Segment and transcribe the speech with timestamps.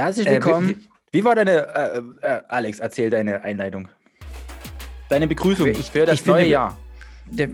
[0.00, 0.70] Herzlich willkommen.
[0.70, 0.74] Äh,
[1.12, 3.88] wie, wie, war deine, äh, äh, Alex, erzähl deine Einleitung.
[5.10, 6.78] Deine Begrüßung ich, für das neue finde, Jahr.
[7.26, 7.50] Der,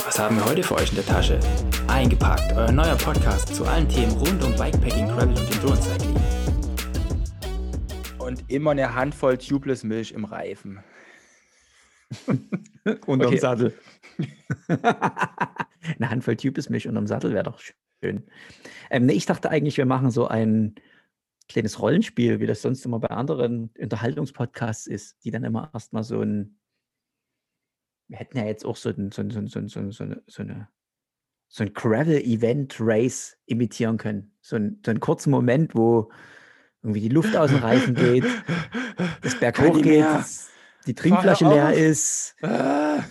[0.04, 1.40] Was haben wir heute für euch in der Tasche?
[1.98, 6.14] Eingepackt, euer neuer Podcast zu allen Themen rund um Bikepacking, Gravel und Enduro-Cycling.
[8.20, 10.78] Und immer eine Handvoll Tubeless Milch im Reifen.
[13.06, 13.36] unterm.
[13.36, 13.76] Sattel.
[14.68, 18.22] eine Handvoll Tubeless Milch unterm Sattel wäre doch schön.
[18.90, 20.76] Ähm, nee, ich dachte eigentlich, wir machen so ein
[21.48, 26.22] kleines Rollenspiel, wie das sonst immer bei anderen Unterhaltungspodcasts ist, die dann immer erstmal so
[26.22, 26.60] ein
[28.08, 30.68] wir hätten ja jetzt auch so, ein, so, ein, so, ein, so, so, eine,
[31.48, 34.32] so ein Gravel-Event-Race imitieren können.
[34.40, 36.10] So, ein, so einen kurzen Moment, wo
[36.82, 38.24] irgendwie die Luft aus den Reifen geht,
[39.22, 40.06] das Berg hochgeht,
[40.86, 43.02] die Trinkflasche leer ist, ah.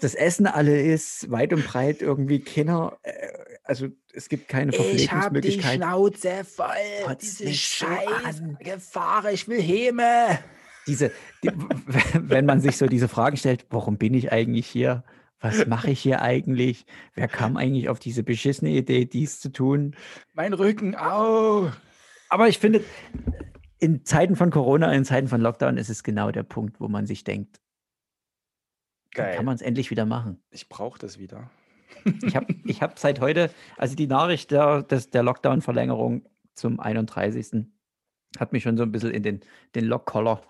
[0.00, 3.12] das Essen alle ist, weit und breit irgendwie keiner, äh,
[3.62, 5.76] also es gibt keine Verpflegungsmöglichkeit.
[5.76, 10.40] Ich habe die Schnauze voll, diese scheiß Gefahr, ich will Häme
[10.86, 11.50] diese, die,
[12.14, 15.04] wenn man sich so diese Fragen stellt, warum bin ich eigentlich hier?
[15.40, 16.84] Was mache ich hier eigentlich?
[17.14, 19.96] Wer kam eigentlich auf diese beschissene Idee, dies zu tun?
[20.34, 21.70] Mein Rücken, au!
[22.28, 22.84] Aber ich finde,
[23.78, 27.06] in Zeiten von Corona, in Zeiten von Lockdown ist es genau der Punkt, wo man
[27.06, 27.60] sich denkt,
[29.12, 29.34] Geil.
[29.34, 30.40] kann man es endlich wieder machen.
[30.50, 31.50] Ich brauche das wieder.
[32.22, 37.66] ich habe ich hab seit heute, also die Nachricht der, des, der Lockdown-Verlängerung zum 31.
[38.38, 39.40] hat mich schon so ein bisschen in den,
[39.74, 40.42] den Lock-Collar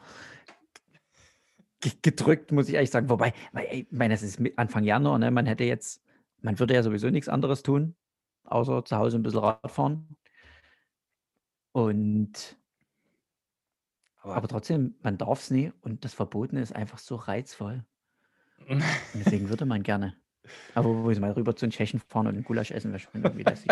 [1.81, 3.09] gedrückt, muss ich ehrlich sagen.
[3.09, 3.33] Wobei,
[3.71, 5.31] ich meine, es ist Anfang Januar, ne?
[5.31, 6.03] man hätte jetzt,
[6.41, 7.97] man würde ja sowieso nichts anderes tun,
[8.45, 10.17] außer zu Hause ein bisschen Radfahren.
[11.73, 12.59] Und
[14.23, 17.85] aber, aber trotzdem, man darf es nie und das Verbotene ist einfach so reizvoll.
[18.69, 20.15] Und deswegen würde man gerne.
[20.75, 23.23] Aber wo ich mal rüber zu den Tschechen fahren und einen Gulasch essen, wäre schon
[23.23, 23.71] irgendwie lässig.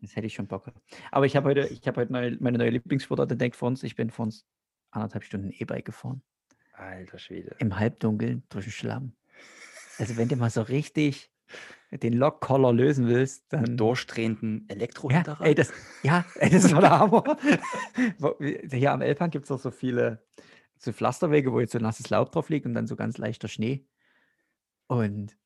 [0.00, 0.70] Das hätte ich schon Bock.
[1.10, 3.82] Aber ich habe heute, ich habe heute meine, meine neue Lieblingssportart entdeckt vor uns.
[3.82, 4.44] Ich bin vor uns
[4.90, 6.22] anderthalb Stunden E-Bike gefahren.
[6.72, 7.56] Alter Schwede.
[7.58, 9.16] Im Halbdunkeln durch den Schlamm.
[9.98, 11.30] Also wenn du mal so richtig
[11.90, 13.62] den Lock-Collar lösen willst, dann.
[13.62, 15.72] Mit durchdrehenden elektro ja, ey, das,
[16.02, 17.36] ja, ey, das war der Hammer.
[18.70, 20.24] Hier am Elbhang gibt es auch so viele
[20.78, 23.86] so Pflasterwege, wo jetzt so nasses Laub drauf liegt und dann so ganz leichter Schnee.
[24.86, 25.36] Und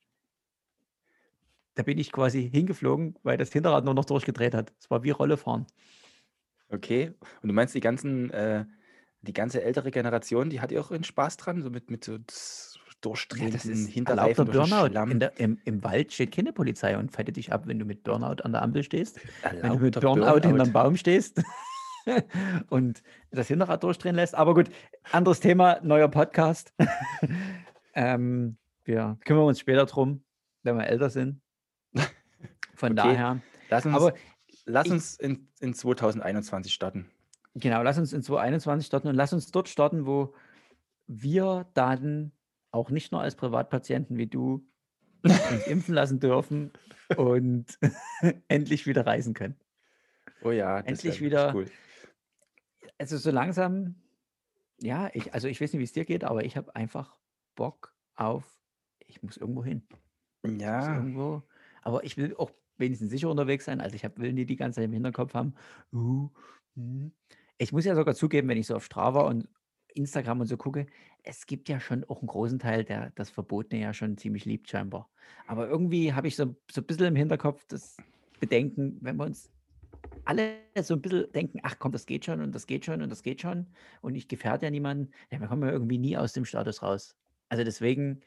[1.75, 4.73] da bin ich quasi hingeflogen, weil das Hinterrad nur noch durchgedreht hat.
[4.81, 5.67] Es war wie Rollefahren.
[6.69, 7.13] Okay.
[7.43, 8.65] Und du meinst, die ganzen äh,
[9.27, 12.19] die ganze ältere Generation, die hat ja auch einen Spaß dran, so mit, mit so
[13.01, 14.89] durchdrehenden ja, das ist Hinterreifen Burnout.
[14.89, 18.43] Der, im, Im Wald steht keine Polizei und fettet dich ab, wenn du mit Burnout
[18.43, 19.21] an der Ampel stehst.
[19.43, 20.49] Erlaubter wenn du mit Burnout, Burnout.
[20.49, 21.43] hinterm Baum stehst
[22.71, 24.35] und das Hinterrad durchdrehen lässt.
[24.35, 24.71] Aber gut,
[25.13, 26.73] anderes Thema, neuer Podcast.
[27.95, 30.25] ähm, wir kümmern uns später drum,
[30.63, 31.41] wenn wir älter sind.
[32.75, 32.95] Von okay.
[32.95, 33.41] daher.
[33.71, 34.15] Lass uns, aber
[34.65, 37.11] lass uns in, in 2021 starten.
[37.59, 40.35] Genau, lass uns in 2021 starten und lass uns dort starten, wo
[41.07, 42.33] wir dann
[42.71, 44.69] auch nicht nur als Privatpatienten wie du
[45.23, 46.73] uns impfen lassen dürfen
[47.17, 47.79] und
[48.49, 49.57] endlich wieder reisen können.
[50.43, 51.55] Oh ja, das endlich wieder.
[51.55, 51.67] Cool.
[52.99, 53.95] Also so langsam,
[54.79, 57.17] ja, ich, also ich weiß nicht, wie es dir geht, aber ich habe einfach
[57.55, 58.45] Bock auf,
[58.99, 59.83] ich muss irgendwo hin.
[60.47, 60.97] Ja.
[60.97, 61.43] Irgendwo,
[61.81, 63.81] aber ich will auch wenigstens sicher unterwegs sein.
[63.81, 65.55] Also ich hab, will nie die ganze Zeit im Hinterkopf haben,
[65.95, 66.29] uh,
[66.75, 67.13] hm,
[67.59, 69.49] ich muss ja sogar zugeben, wenn ich so auf Strava und
[69.95, 70.87] Instagram und so gucke,
[71.23, 74.69] es gibt ja schon auch einen großen Teil, der das Verbotene ja schon ziemlich liebt
[74.69, 75.11] scheinbar.
[75.47, 77.97] Aber irgendwie habe ich so, so ein bisschen im Hinterkopf das
[78.39, 79.51] Bedenken, wenn wir uns
[80.25, 83.11] alle so ein bisschen denken, ach komm, das geht schon und das geht schon und
[83.11, 83.67] das geht schon
[84.03, 87.17] und ich gefährde ja niemanden, ja, wir kommen ja irgendwie nie aus dem Status raus.
[87.49, 88.21] Also deswegen.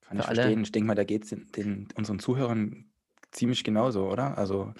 [0.00, 0.44] Kann ich verstehen.
[0.46, 2.86] Alle, ich denke mal, da geht es den, den, unseren Zuhörern
[3.30, 4.38] ziemlich genauso, oder?
[4.38, 4.72] Also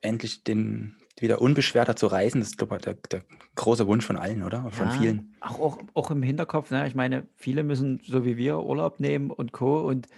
[0.00, 3.22] endlich den, wieder unbeschwerter zu reisen, das ist, glaube ich, der, der
[3.54, 4.70] große Wunsch von allen, oder?
[4.70, 5.34] Von Ja, vielen.
[5.40, 6.86] auch, auch, auch im Hinterkopf, ne?
[6.86, 9.80] Ich meine, viele müssen so wie wir Urlaub nehmen und Co.
[9.80, 10.08] und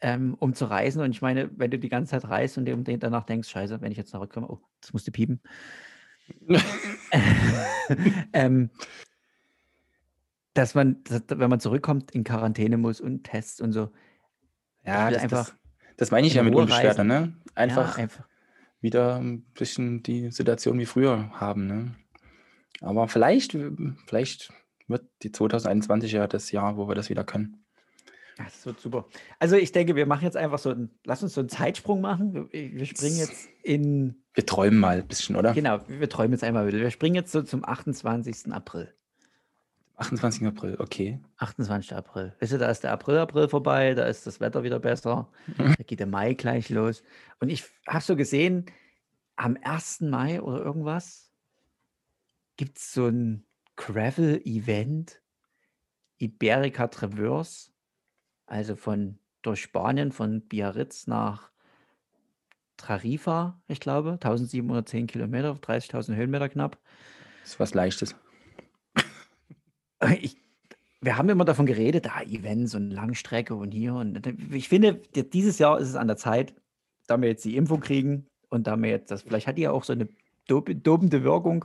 [0.00, 1.02] ähm, um zu reisen.
[1.02, 3.98] Und ich meine, wenn du die ganze Zeit reist und danach denkst, scheiße, wenn ich
[3.98, 5.40] jetzt zurückkomme, oh, das musste piepen.
[8.32, 8.70] ähm,
[10.54, 13.90] dass man, dass, wenn man zurückkommt, in Quarantäne muss und Tests und so.
[14.84, 15.56] Ja, das, einfach das,
[15.96, 17.34] das meine ich ja mit unbeschwerter, ne?
[17.54, 18.27] Einfach, ja, einfach
[18.80, 21.66] wieder ein bisschen die Situation wie früher haben.
[21.66, 21.94] Ne?
[22.80, 23.56] Aber vielleicht,
[24.06, 24.52] vielleicht
[24.86, 27.64] wird die 2021 ja das Jahr, wo wir das wieder können.
[28.36, 29.06] Das wird super.
[29.40, 32.48] Also ich denke, wir machen jetzt einfach so ein, lass uns so einen Zeitsprung machen.
[32.52, 34.22] Wir, wir springen jetzt in.
[34.32, 35.52] Wir träumen mal ein bisschen, oder?
[35.54, 36.78] Genau, wir träumen jetzt einmal wieder.
[36.78, 38.52] Wir springen jetzt so zum 28.
[38.52, 38.94] April.
[39.98, 40.46] 28.
[40.46, 41.20] April, okay.
[41.38, 41.94] 28.
[41.94, 42.34] April.
[42.40, 45.28] Weißt du, da ist der April, April vorbei, da ist das Wetter wieder besser,
[45.58, 47.02] da geht der Mai gleich los.
[47.40, 48.66] Und ich habe so gesehen,
[49.36, 50.02] am 1.
[50.02, 51.32] Mai oder irgendwas
[52.56, 53.44] gibt es so ein
[53.76, 55.20] Gravel-Event,
[56.18, 57.70] Iberica Traverse,
[58.46, 61.50] also von durch Spanien, von Biarritz nach
[62.76, 66.78] Tarifa, ich glaube, 1710 Kilometer, 30.000 Höhenmeter knapp.
[67.42, 68.14] Das ist was Leichtes.
[70.20, 70.36] Ich,
[71.00, 73.94] wir haben immer davon geredet, da ah, Events und Langstrecke und hier.
[73.94, 76.54] Und ich finde, dieses Jahr ist es an der Zeit,
[77.06, 79.72] da wir jetzt die Impfung kriegen und da wir jetzt das, vielleicht hat die ja
[79.72, 80.08] auch so eine
[80.46, 81.64] dobende Wirkung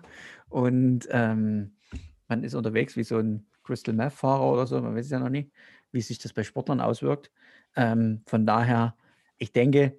[0.50, 1.76] und ähm,
[2.28, 5.20] man ist unterwegs wie so ein Crystal Meth Fahrer oder so, man weiß es ja
[5.20, 5.52] noch nicht,
[5.92, 7.32] wie sich das bei Sportlern auswirkt.
[7.76, 8.96] Ähm, von daher,
[9.38, 9.98] ich denke,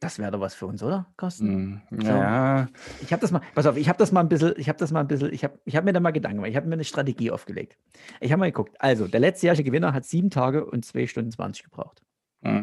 [0.00, 1.82] das wäre doch was für uns, oder, Carsten?
[1.90, 2.66] Mm, ja.
[2.66, 3.04] So.
[3.04, 4.90] Ich habe das mal, pass auf, ich habe das mal ein bisschen, ich habe das
[4.90, 6.74] mal ein bisschen, ich habe ich hab mir da mal Gedanken gemacht, ich habe mir
[6.74, 7.76] eine Strategie aufgelegt.
[8.20, 11.64] Ich habe mal geguckt, also der letztjährige Gewinner hat sieben Tage und zwei Stunden 20
[11.64, 12.02] gebraucht.
[12.40, 12.62] Mm.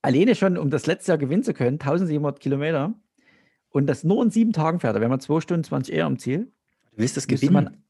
[0.00, 2.94] Alleine schon, um das letzte Jahr gewinnen zu können, 1700 Kilometer
[3.68, 6.18] und das nur in sieben Tagen fährt, da wären wir zwei Stunden 20 eher am
[6.18, 6.52] Ziel.
[6.92, 7.52] Du willst das gewinnen?
[7.52, 7.84] Man,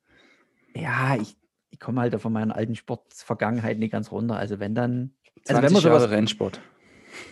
[0.75, 1.37] ja, ich,
[1.71, 4.37] ich komme halt von meiner alten Sportvergangenheit nicht ganz runter.
[4.37, 5.15] Also wenn dann.
[5.45, 6.61] 20 also wenn Jahre sowas, Rennsport.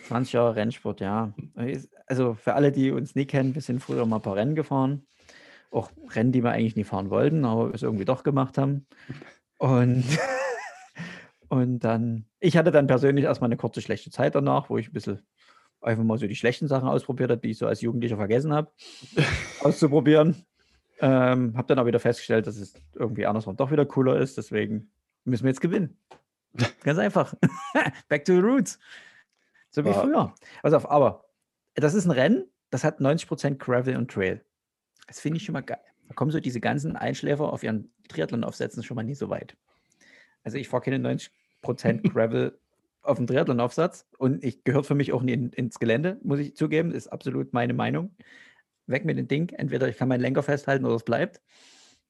[0.08, 1.32] 20 Jahre Rennsport, ja.
[2.06, 5.06] Also für alle, die uns nie kennen, wir sind früher mal ein paar Rennen gefahren.
[5.70, 8.86] Auch Rennen, die wir eigentlich nie fahren wollten, aber es irgendwie doch gemacht haben.
[9.58, 10.04] Und,
[11.48, 14.92] und dann, ich hatte dann persönlich erstmal eine kurze schlechte Zeit danach, wo ich ein
[14.92, 15.22] bisschen
[15.80, 18.70] einfach mal so die schlechten Sachen ausprobiert habe, die ich so als Jugendlicher vergessen habe,
[19.60, 20.44] auszuprobieren.
[21.00, 24.38] Ähm, habe dann auch wieder festgestellt, dass es irgendwie andersrum doch wieder cooler ist.
[24.38, 24.92] Deswegen
[25.24, 25.98] müssen wir jetzt gewinnen.
[26.84, 27.34] Ganz einfach.
[28.08, 28.78] Back to the roots.
[29.72, 29.94] So wie ja.
[29.94, 30.34] früher.
[30.62, 31.24] Pass auf, aber
[31.74, 34.44] das ist ein Rennen, das hat 90% Gravel und Trail.
[35.06, 35.80] Das finde ich schon mal geil.
[36.08, 39.56] Da kommen so diese ganzen Einschläfer auf ihren Triathlon aufsetzen schon mal nie so weit.
[40.44, 41.30] Also ich fahre keine 90%
[42.12, 42.58] Gravel
[43.02, 46.54] auf dem Triathlon-Aufsatz und ich gehört für mich auch nie in, ins Gelände, muss ich
[46.54, 48.14] zugeben, ist absolut meine Meinung.
[48.86, 49.48] Weg mit dem Ding.
[49.50, 51.40] Entweder ich kann meinen Lenker festhalten oder es bleibt.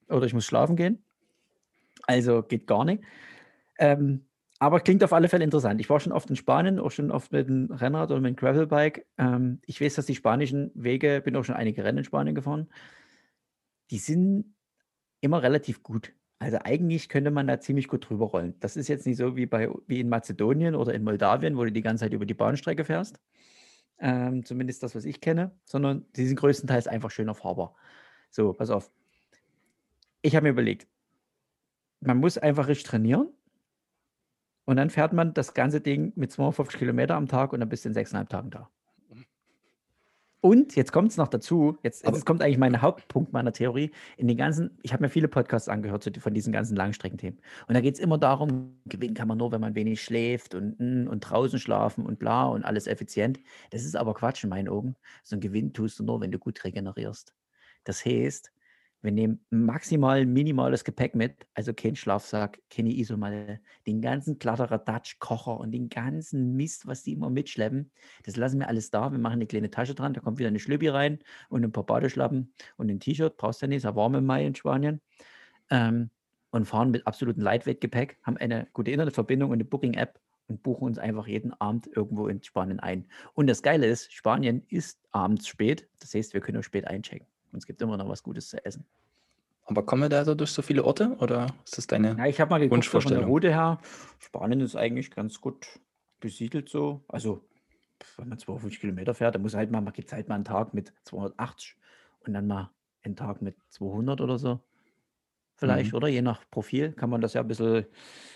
[0.09, 1.05] Oder ich muss schlafen gehen.
[2.07, 3.05] Also geht gar nicht.
[3.79, 4.27] Ähm,
[4.63, 5.81] aber klingt auf alle Fälle interessant.
[5.81, 8.37] Ich war schon oft in Spanien, auch schon oft mit dem Rennrad oder mit dem
[8.37, 9.05] Gravelbike.
[9.19, 12.69] Ähm, ich weiß, dass die spanischen Wege, bin auch schon einige Rennen in Spanien gefahren,
[13.91, 14.55] die sind
[15.21, 16.15] immer relativ gut.
[16.39, 18.55] Also eigentlich könnte man da ziemlich gut drüber rollen.
[18.61, 21.73] Das ist jetzt nicht so wie, bei, wie in Mazedonien oder in Moldawien, wo du
[21.73, 23.19] die ganze Zeit über die Bahnstrecke fährst.
[23.99, 27.75] Ähm, zumindest das, was ich kenne, sondern die sind größtenteils einfach schöner fahrbar.
[28.31, 28.93] So, pass auf.
[30.21, 30.87] Ich habe mir überlegt,
[31.99, 33.29] man muss einfach richtig trainieren
[34.65, 37.85] und dann fährt man das ganze Ding mit 250 Kilometer am Tag und dann bist
[37.85, 38.69] du in sechseinhalb Tagen da.
[40.45, 43.93] Und jetzt kommt es noch dazu, jetzt, jetzt kommt eigentlich mein Hauptpunkt meiner Theorie.
[44.17, 47.39] In den ganzen, ich habe mir viele Podcasts angehört von diesen ganzen Langstreckenthemen.
[47.69, 50.77] Und da geht es immer darum, gewinnen kann man nur, wenn man wenig schläft und,
[50.81, 53.39] hm, und draußen schlafen und bla und alles effizient.
[53.71, 54.97] Das ist aber Quatsch in meinen Augen.
[55.23, 57.33] So ein Gewinn tust du nur, wenn du gut regenerierst.
[57.85, 58.53] Das heißt,
[59.03, 65.59] wir nehmen maximal minimales Gepäck mit, also kein Schlafsack, keine Isomatte, den ganzen Kladderadatsch, Kocher
[65.59, 67.91] und den ganzen Mist, was die immer mitschleppen.
[68.23, 69.11] Das lassen wir alles da.
[69.11, 71.19] Wir machen eine kleine Tasche dran, da kommt wieder eine Schlüppi rein
[71.49, 73.37] und ein paar Badeschlappen und ein T-Shirt.
[73.37, 75.01] Brauchst du ja nicht, ist ja warm im Mai in Spanien.
[75.71, 76.11] Ähm,
[76.53, 80.99] und fahren mit absolutem Lightweight-Gepäck, haben eine gute Internetverbindung und eine Booking-App und buchen uns
[80.99, 83.09] einfach jeden Abend irgendwo in Spanien ein.
[83.33, 85.89] Und das Geile ist, Spanien ist abends spät.
[85.99, 87.27] Das heißt, wir können auch spät einchecken.
[87.53, 88.85] Und es gibt immer noch was Gutes zu essen.
[89.65, 92.41] Aber kommen wir da so durch so viele Orte oder ist das deine Ja, ich
[92.41, 93.79] habe mal geguckt von der Route her.
[94.19, 95.67] Spanien ist eigentlich ganz gut
[96.21, 97.05] besiedelt so.
[97.09, 97.45] Also,
[98.17, 100.75] wenn man 250 Kilometer fährt, dann muss halt mal, man gibt halt mal einen Tag
[100.75, 101.77] mit 280
[102.27, 102.71] und dann mal
[103.03, 104.61] einen Tag mit 200 oder so.
[105.55, 105.97] Vielleicht, mhm.
[105.97, 106.09] oder?
[106.09, 107.87] Je nach Profil kann man das ja ein bisschen,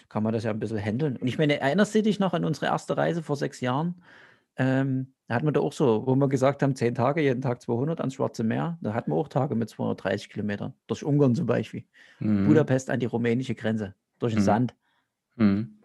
[0.08, 1.16] kann man das ja ein bisschen handeln.
[1.16, 4.02] Und ich meine, erinnerst du dich noch an unsere erste Reise vor sechs Jahren?
[4.56, 7.60] Ähm, da hatten wir da auch so, wo wir gesagt haben, zehn Tage, jeden Tag
[7.60, 8.78] 200 ans Schwarze Meer.
[8.80, 10.72] Da hatten wir auch Tage mit 230 Kilometern.
[10.86, 11.84] Durch Ungarn zum Beispiel.
[12.20, 12.46] Mhm.
[12.46, 13.94] Budapest an die rumänische Grenze.
[14.20, 14.44] Durch den mhm.
[14.44, 14.74] Sand.
[15.34, 15.78] Mhm.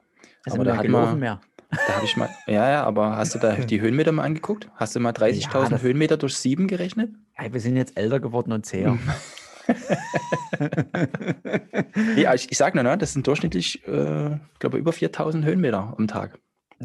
[0.50, 1.42] aber da hat man, mehr.
[1.72, 4.70] Da habe ich mal, ja, ja, aber hast du da die Höhenmeter mal angeguckt?
[4.76, 7.12] Hast du mal 30.000 ja, Höhenmeter durch sieben gerechnet?
[7.40, 8.98] Ja, wir sind jetzt älter geworden und zäher.
[12.16, 16.08] ja, ich, ich sage nur, ne, das sind durchschnittlich, äh, glaube über 4000 Höhenmeter am
[16.08, 16.38] Tag.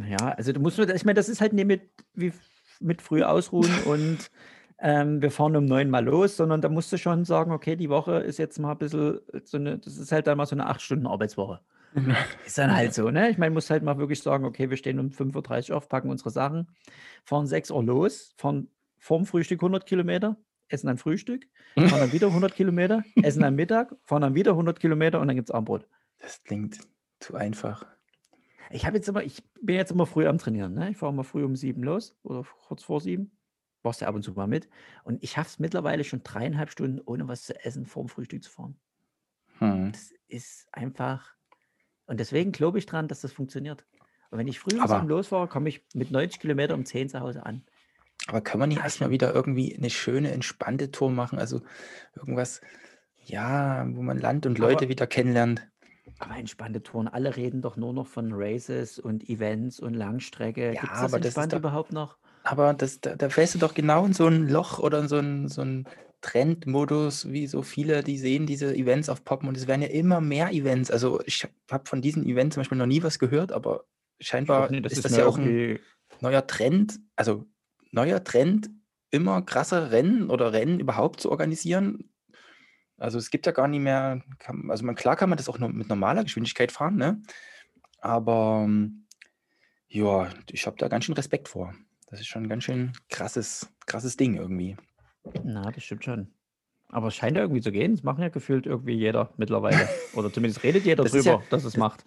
[0.05, 1.83] Ja, also du musst, ich meine, das ist halt nicht mit,
[2.15, 2.33] wie,
[2.81, 4.31] mit früh ausruhen und
[4.79, 7.89] ähm, wir fahren um neun mal los, sondern da musst du schon sagen, okay, die
[7.89, 10.67] Woche ist jetzt mal ein bisschen so eine, das ist halt dann mal so eine
[10.67, 11.61] acht Stunden Arbeitswoche.
[12.47, 13.31] Ist dann halt so, ne?
[13.31, 16.11] Ich meine, muss halt mal wirklich sagen, okay, wir stehen um 5.30 Uhr auf, packen
[16.11, 16.69] unsere Sachen,
[17.25, 20.37] fahren 6 Uhr los, fahren vorm Frühstück 100 Kilometer,
[20.69, 24.79] essen dann Frühstück, fahren dann wieder 100 Kilometer, essen dann Mittag, fahren dann wieder 100
[24.79, 25.89] Kilometer und dann gibt es Abendbrot.
[26.19, 26.81] Das klingt
[27.21, 27.87] zu einfach.
[28.71, 30.91] Ich habe jetzt immer, ich bin jetzt immer früh am Trainieren, ne?
[30.91, 33.31] Ich fahre immer früh um sieben los oder kurz vor sieben.
[33.83, 34.69] Warst ja ab und zu mal mit.
[35.05, 38.51] Und ich habe es mittlerweile schon dreieinhalb Stunden, ohne was zu essen, vorm Frühstück zu
[38.51, 38.77] fahren.
[39.59, 39.93] Hm.
[39.93, 41.35] Das ist einfach.
[42.07, 43.87] Und deswegen glaube ich dran, dass das funktioniert.
[44.31, 47.21] Und wenn ich früh um sieben losfahre, komme ich mit 90 Kilometer um 10 zu
[47.21, 47.65] Hause an.
[48.27, 51.39] Aber können wir nicht erstmal wieder irgendwie eine schöne, entspannte Tour machen?
[51.39, 51.63] Also
[52.17, 52.61] irgendwas,
[53.25, 55.69] ja, wo man Land und Leute Aber- wieder kennenlernt.
[56.19, 60.73] Aber entspannte Touren, alle reden doch nur noch von Races und Events und Langstrecke.
[60.75, 62.17] Ja, Gibt es das aber das ist entspannt doch- überhaupt noch?
[62.43, 65.17] Aber das, da, da fällst du doch genau in so ein Loch oder in so
[65.19, 65.85] ein, so ein
[66.21, 70.21] Trendmodus, wie so viele, die sehen diese Events auf Poppen und es werden ja immer
[70.21, 70.91] mehr Events.
[70.91, 73.85] Also ich habe von diesen Events zum Beispiel noch nie was gehört, aber
[74.21, 75.79] scheinbar Nee, ist, das ja auch ein
[76.21, 77.47] neuer Trend, also
[77.91, 78.71] neuer Trend,
[79.11, 82.11] immer krasse Rennen oder Rennen überhaupt zu organisieren.
[82.99, 85.59] Also es gibt ja gar nicht mehr, kann, also man, klar kann man das auch
[85.59, 87.21] nur mit normaler Geschwindigkeit fahren, ne?
[88.01, 89.07] Aber ähm,
[89.89, 91.75] ja, ich habe da ganz schön Respekt vor.
[92.09, 94.77] Das ist schon ein ganz schön krasses, krasses Ding irgendwie.
[95.45, 96.33] Na, das stimmt schon.
[96.89, 97.97] Aber es scheint ja irgendwie zu gehen.
[97.97, 99.89] Das machen ja gefühlt irgendwie jeder mittlerweile.
[100.15, 102.05] Oder zumindest redet jeder Das drüber, ja- dass es das- macht.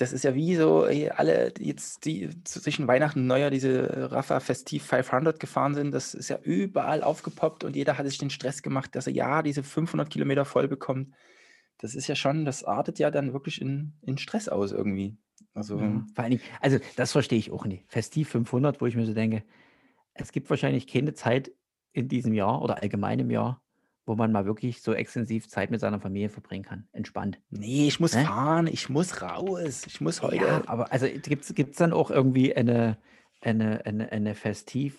[0.00, 4.82] Das ist ja wie so, alle, jetzt die zwischen Weihnachten und Neujahr diese Rafa Festiv
[4.84, 8.96] 500 gefahren sind, das ist ja überall aufgepoppt und jeder hat sich den Stress gemacht,
[8.96, 11.14] dass er ja diese 500 Kilometer voll bekommt.
[11.76, 15.18] Das ist ja schon, das artet ja dann wirklich in, in Stress aus irgendwie.
[15.52, 17.84] Also, Ja, vor allen Dingen, also das verstehe ich auch nicht.
[17.92, 19.44] Festiv 500, wo ich mir so denke,
[20.14, 21.52] es gibt wahrscheinlich keine Zeit
[21.92, 23.62] in diesem Jahr oder allgemein im Jahr,
[24.10, 26.88] wo man mal wirklich so extensiv Zeit mit seiner Familie verbringen kann.
[26.92, 27.38] Entspannt.
[27.50, 28.24] nee, ich muss Hä?
[28.24, 30.34] fahren, ich muss raus, ich muss heute.
[30.34, 32.98] Ja, aber also gibt es dann auch irgendwie eine,
[33.40, 34.98] eine, eine, eine Festiv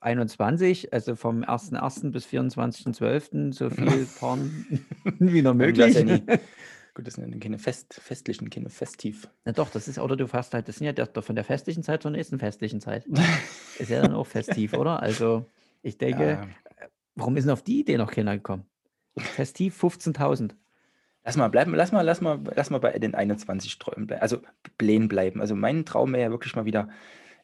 [0.00, 2.12] 21, also vom 1.1.
[2.12, 3.52] bis 24.12.
[3.52, 4.86] so viel fahren
[5.18, 5.94] wie noch möglich?
[5.96, 6.18] ja.
[6.94, 9.28] Gut, das sind ja keine Fest, festlichen, keine Festiv.
[9.44, 11.82] Na doch, das ist, oder du fährst halt, das sind ja der, von der festlichen
[11.82, 13.06] Zeit zur nächsten festlichen Zeit.
[13.78, 15.02] Ist ja dann auch festiv, oder?
[15.02, 15.44] Also
[15.82, 16.48] ich denke, Ja.
[17.16, 18.66] Warum ist denn auf die Idee noch keiner gekommen?
[19.16, 20.52] Festiv 15.000.
[21.24, 24.42] Lass mal bleiben, lass mal, lass mal, lass mal bei den 21 Träumen bleiben, also
[24.78, 25.40] Plänen bleiben.
[25.40, 26.88] Also mein Traum wäre ja wirklich mal wieder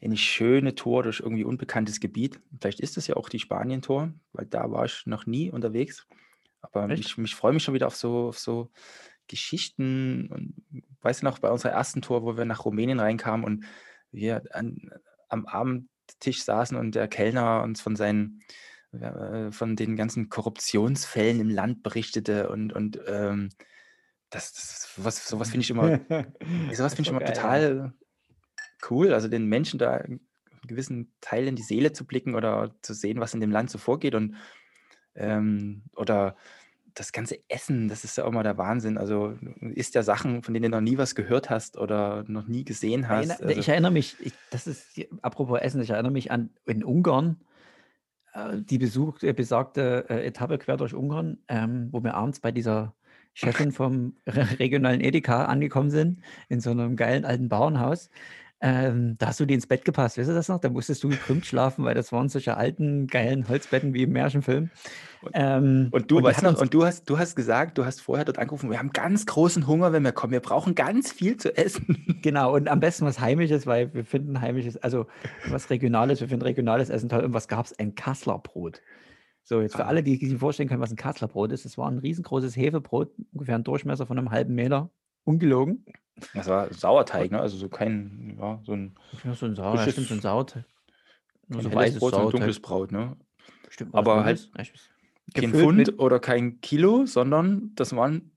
[0.00, 2.41] eine schöne Tour durch irgendwie unbekanntes Gebiet.
[2.61, 6.07] Vielleicht ist es ja auch die Spanien-Tour, weil da war ich noch nie unterwegs.
[6.61, 7.05] Aber Echt?
[7.05, 8.71] ich, ich freue mich schon wieder auf so, auf so
[9.29, 10.29] Geschichten.
[10.29, 10.55] Und
[11.02, 13.64] weißt du noch, bei unserer ersten Tour, wo wir nach Rumänien reinkamen und
[14.11, 14.91] wir an,
[15.29, 18.43] am Abendtisch saßen und der Kellner uns von seinen
[19.50, 23.49] von den ganzen Korruptionsfällen im Land berichtete und, und ähm,
[24.28, 26.00] das, das was, sowas finde ich immer,
[26.72, 27.94] sowas finde ich immer total
[28.90, 29.14] cool.
[29.14, 30.20] Also den Menschen da einen
[30.66, 33.78] gewissen Teil in die Seele zu blicken oder zu sehen, was in dem Land so
[33.78, 34.37] vorgeht und
[35.14, 36.37] ähm, oder
[36.94, 38.99] das ganze Essen, das ist ja auch mal der Wahnsinn.
[38.99, 42.46] Also du isst ja Sachen, von denen du noch nie was gehört hast oder noch
[42.46, 43.30] nie gesehen hast.
[43.30, 46.84] Erinner, Also, ich erinnere mich, ich, das ist, apropos Essen, ich erinnere mich an in
[46.84, 47.51] Ungarn, äh,
[48.35, 52.95] die besucht, äh, besagte äh, Etappe quer durch Ungarn, ähm, wo wir abends bei dieser
[53.35, 58.11] Chefin vom re- regionalen Edeka angekommen sind, in so einem geilen alten Bauernhaus.
[58.64, 60.61] Ähm, da hast du die ins Bett gepasst, weißt du das noch?
[60.61, 64.71] Da musstest du gekrümmt schlafen, weil das waren solche alten, geilen Holzbetten wie im Märchenfilm.
[65.23, 68.00] Und- Ähm, Und du, die weißt noch, und du hast, du hast gesagt, du hast
[68.00, 70.33] vorher dort angerufen, wir haben ganz großen Hunger, wenn wir kommen.
[70.33, 72.07] Wir brauchen ganz viel zu essen.
[72.23, 75.07] Genau, und am besten was Heimisches, weil wir finden Heimisches, also
[75.49, 77.25] was Regionales, wir finden regionales Essen toll.
[77.25, 77.76] Und was gab es?
[77.81, 78.81] Ein Kassler Brot.
[79.42, 79.88] So, jetzt für Ah.
[79.88, 83.11] alle, die sich vorstellen können, was ein Kassler Brot ist, es war ein riesengroßes Hefebrot,
[83.33, 84.90] ungefähr ein Durchmesser von einem halben Meter,
[85.25, 85.85] ungelogen.
[86.35, 87.40] Das war Sauerteig, ne?
[87.40, 90.21] Also so kein, ja, so ein Ja, so ein Sauer, ja, Frisches- stimmt, so ein
[90.21, 90.64] Sauerteig.
[91.49, 92.31] Nur so helles weißes Brot, Sauerteig.
[92.33, 93.16] dunkles Braut, ne?
[93.69, 94.50] Stimmt, aber halt?
[94.57, 94.64] Ja.
[95.35, 98.33] Kein Pfund oder kein Kilo, sondern das waren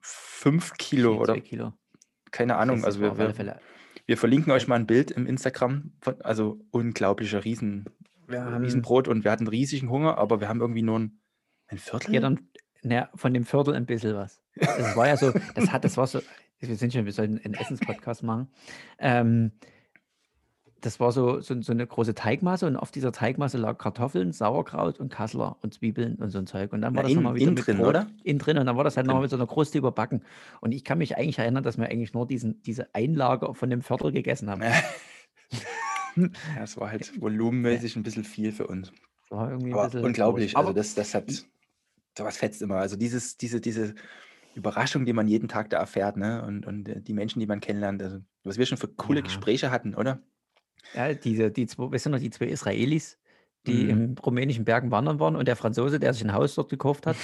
[0.00, 1.72] fünf Kilo oder Kilo.
[2.30, 2.84] keine Ahnung.
[2.84, 3.60] Also wir, wir,
[4.06, 7.84] wir verlinken euch mal ein Bild im Instagram, von, also unglaublicher Riesen,
[8.30, 11.20] haben- Riesenbrot und wir hatten riesigen Hunger, aber wir haben irgendwie nur ein,
[11.68, 12.14] ein Viertel.
[12.14, 12.48] Ja, dann
[12.82, 14.40] na, von dem Viertel ein bisschen was.
[14.56, 16.20] Das war ja so, das hat, das war so,
[16.68, 18.48] wir sind schon, wir sollten einen Essenspodcast machen.
[18.98, 19.52] Ähm,
[20.84, 25.00] das war so, so, so eine große Teigmasse und auf dieser Teigmasse lag Kartoffeln, Sauerkraut
[25.00, 26.72] und Kassler und Zwiebeln und so ein Zeug.
[26.72, 28.06] Und dann war Na, das nochmal wieder innen mit drin, Brot oder?
[28.22, 30.22] innen drin und dann war das halt nochmal mit so einer Kruste überbacken.
[30.60, 33.80] Und ich kann mich eigentlich erinnern, dass wir eigentlich nur diesen, diese Einlage von dem
[33.82, 34.62] Viertel gegessen haben.
[36.16, 38.92] Ja, es war halt volumenmäßig ein bisschen viel für uns.
[39.22, 40.54] Das war irgendwie ein Aber unglaublich.
[40.54, 40.60] groß.
[40.60, 41.24] Also das, das hat,
[42.16, 42.76] sowas fetzt immer.
[42.76, 43.96] Also dieses, diese, diese
[44.54, 46.44] Überraschungen, die man jeden Tag da erfährt, ne?
[46.44, 48.02] Und, und äh, die Menschen, die man kennenlernt.
[48.02, 49.24] Also, was wir schon für coole Ja.
[49.24, 50.20] Gespräche hatten, oder?
[50.94, 53.18] Ja, diese, die zwei, weißt du noch, die zwei Israelis,
[53.66, 53.90] die Mhm.
[53.90, 57.16] im rumänischen Bergen wandern waren und der Franzose, der sich ein Haus dort gekauft hat.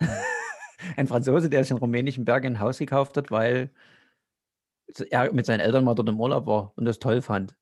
[0.96, 3.70] ein Franzose, der sich in rumänischen Bergen ein Haus gekauft hat, weil
[5.10, 7.56] er mit seinen Eltern mal dort im Urlaub war und das toll fand.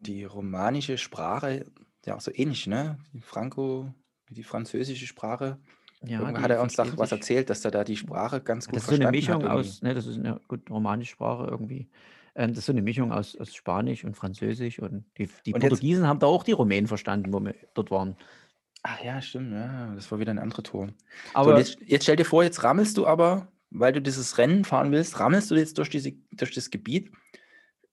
[0.00, 1.66] Die romanische Sprache,
[2.04, 2.98] ja auch so ähnlich, ne?
[3.12, 3.92] Die Franco,
[4.30, 5.58] die französische Sprache.
[6.06, 8.76] Ja, Irgendwann hat er uns doch was erzählt, dass er da die Sprache ganz gut
[8.76, 9.58] Das ist so eine verstanden Mischung hat.
[9.66, 11.88] aus, ne, das ist eine gut romanische Sprache irgendwie.
[12.34, 15.62] Ähm, das ist so eine Mischung aus, aus Spanisch und Französisch und die, die Und
[15.62, 18.16] jetzt- Portugiesen haben da auch die Rumänen verstanden, wo wir dort waren.
[18.82, 20.62] Ach ja, stimmt, ja, das war wieder ein anderer.
[20.64, 20.88] So,
[21.34, 24.64] Aber und jetzt, jetzt stell dir vor, jetzt rammelst du aber, weil du dieses Rennen
[24.64, 27.10] fahren willst, rammelst du jetzt durch, diese, durch das Gebiet,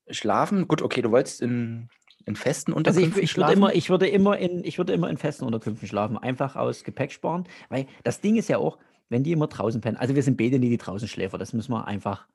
[0.09, 0.67] schlafen.
[0.67, 1.89] Gut, okay, du wolltest in,
[2.25, 3.57] in festen Also Unterkünften ich, ich, würde schlafen.
[3.57, 7.11] immer, ich, würde immer in, ich würde immer in festen Unterkünften schlafen, einfach aus Gepäck
[7.11, 7.45] sparen.
[7.69, 8.77] Weil das Ding ist ja auch,
[9.09, 11.71] wenn die immer draußen pennen, also wir sind beide nie die draußen Schläfer, das müssen
[11.71, 12.27] wir einfach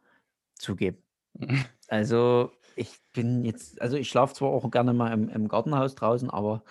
[0.57, 0.99] zugeben.
[1.91, 6.29] Also ich bin jetzt, also ich schlafe zwar auch gerne mal im, im Gartenhaus draußen,
[6.29, 6.63] aber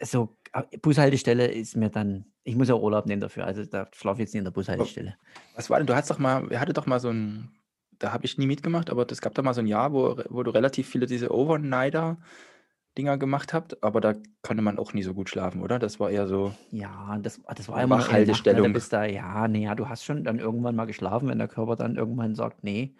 [0.00, 4.22] so äh, Bushaltestelle ist mir dann, ich muss ja Urlaub nehmen dafür, also da schlafe
[4.22, 5.16] ich jetzt nicht in der Bushaltestelle.
[5.56, 7.50] Was war denn, du hattest doch mal, wir hatten doch mal so ein,
[7.98, 10.42] da habe ich nie mitgemacht, aber es gab doch mal so ein Jahr, wo, wo
[10.42, 15.28] du relativ viele diese Overnighter-Dinger gemacht habt, aber da konnte man auch nie so gut
[15.28, 15.78] schlafen, oder?
[15.78, 19.04] Das war eher so, Ja, das, das war nur eine Nacht, ne, da bist da,
[19.04, 22.94] ja, du hast schon dann irgendwann mal geschlafen, wenn der Körper dann irgendwann sagt, nee.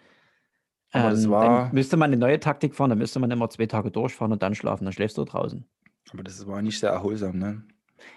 [0.91, 3.49] Aber das Ähm, war- Dann müsste man eine neue Taktik fahren, dann müsste man immer
[3.49, 5.65] zwei Tage durchfahren und dann schlafen, dann schläfst du draußen.
[6.11, 7.63] aber das war nicht sehr erholsam, ne?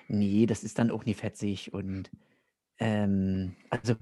[0.08, 2.10] Nee, das ist dann auch nie fetzig und
[2.78, 3.94] ähm, also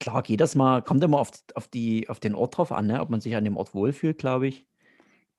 [0.00, 3.00] klar geht das mal, kommt immer auf, auf, die, auf den Ort drauf an, ne?
[3.00, 4.66] ob man sich an dem Ort wohlfühlt, glaube ich.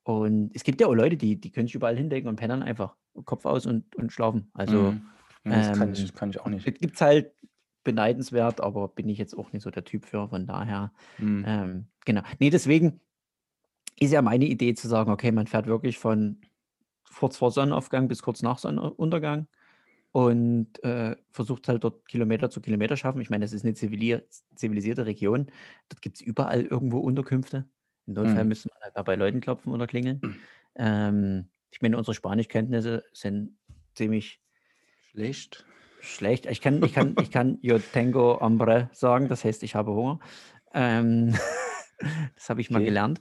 [0.02, 2.96] Und es gibt ja auch Leute, die, die können sich überall hinlegen und pennen einfach
[3.24, 4.50] Kopf aus und, und schlafen.
[4.54, 5.02] Also Mhm.
[5.44, 6.64] Das kann, ähm, ich, kann ich auch nicht.
[6.64, 7.32] gibt es halt
[7.82, 10.92] beneidenswert, aber bin ich jetzt auch nicht so der Typ für, von daher.
[11.18, 11.44] Mhm.
[11.46, 12.22] Ähm, genau.
[12.38, 13.00] Nee, deswegen
[13.98, 16.40] ist ja meine Idee zu sagen, okay, man fährt wirklich von
[17.16, 19.46] kurz vor Sonnenaufgang bis kurz nach Sonnenuntergang
[20.12, 23.20] und äh, versucht halt dort Kilometer zu Kilometer schaffen.
[23.20, 25.46] Ich meine, das ist eine zivilisierte Region.
[25.88, 27.68] Dort gibt es überall irgendwo Unterkünfte.
[28.06, 28.48] Im Notfall Mhm.
[28.48, 30.26] müsste man halt mal bei Leuten klopfen oder klingeln.
[30.74, 33.56] Ähm, ich meine, unsere Spanischkenntnisse sind
[33.94, 34.40] ziemlich
[35.12, 35.64] Schlecht.
[36.00, 36.46] schlecht.
[36.46, 40.18] Ich kann, ich kann, ich kann Yo tengo hambre sagen, das heißt, ich habe Hunger.
[40.72, 41.34] Ähm,
[42.34, 42.86] das habe ich mal Okay.
[42.86, 43.20] gelernt.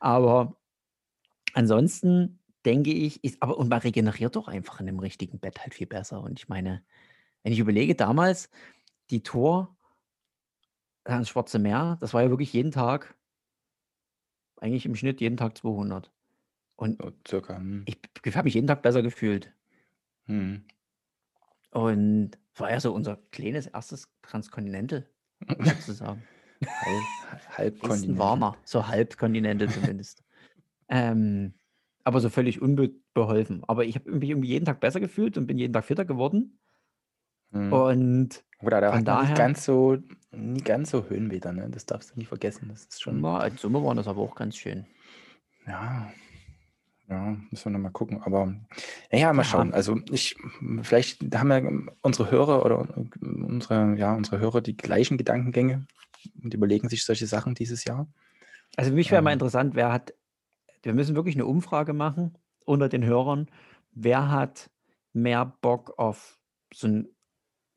[0.00, 0.56] Aber
[1.54, 5.74] ansonsten denke ich, ist, aber und man regeneriert doch einfach in dem richtigen Bett halt
[5.74, 6.20] viel besser.
[6.20, 6.84] Und ich meine,
[7.42, 8.50] wenn ich überlege, damals
[9.10, 9.76] die Tour
[11.04, 13.16] ans Schwarze Meer, das war ja wirklich jeden Tag,
[14.60, 16.12] eigentlich im Schnitt jeden Tag 200.
[16.76, 17.56] Und So, circa.
[17.56, 17.84] hm.
[17.86, 19.54] ich, ich habe mich jeden Tag besser gefühlt.
[20.24, 20.64] Hm.
[21.70, 25.08] Und es war ja so unser kleines erstes Transkontinental,
[25.60, 26.22] sozusagen.
[26.66, 27.02] Halb,
[27.36, 28.16] ist Halbkontinent.
[28.16, 30.24] ein warmer, so Halbkontinente zumindest.
[30.88, 31.54] ähm,
[32.06, 33.64] aber so völlig unbeholfen.
[33.66, 36.58] Aber ich habe mich irgendwie jeden Tag besser gefühlt und bin jeden Tag fitter geworden.
[37.50, 37.72] Hm.
[37.72, 39.98] Und Oder da von man nicht daher- ganz so,
[40.30, 41.68] nie ganz so Höhenmeter, ne?
[41.68, 42.68] Das darfst du nie vergessen.
[42.68, 43.20] Das ist schon.
[43.20, 44.86] na, in Summe war das aber auch ganz schön.
[45.66, 46.12] Ja,
[47.08, 48.22] ja, müssen wir nochmal gucken.
[48.22, 48.54] Aber
[49.10, 49.48] naja, mal Ja.
[49.48, 49.74] schauen.
[49.74, 50.36] Also ich,
[50.82, 51.60] vielleicht haben ja
[52.02, 55.86] unsere Hörer oder unsere, ja, unsere Hörer die gleichen Gedankengänge
[56.42, 58.06] und überlegen sich solche Sachen dieses Jahr.
[58.76, 59.34] Also für mich wäre mal Ähm.
[59.36, 60.14] interessant, wer hat,
[60.86, 63.48] wir müssen wirklich eine Umfrage machen unter den Hörern,
[63.92, 64.70] wer hat
[65.12, 66.38] mehr Bock auf
[66.72, 67.08] so ein,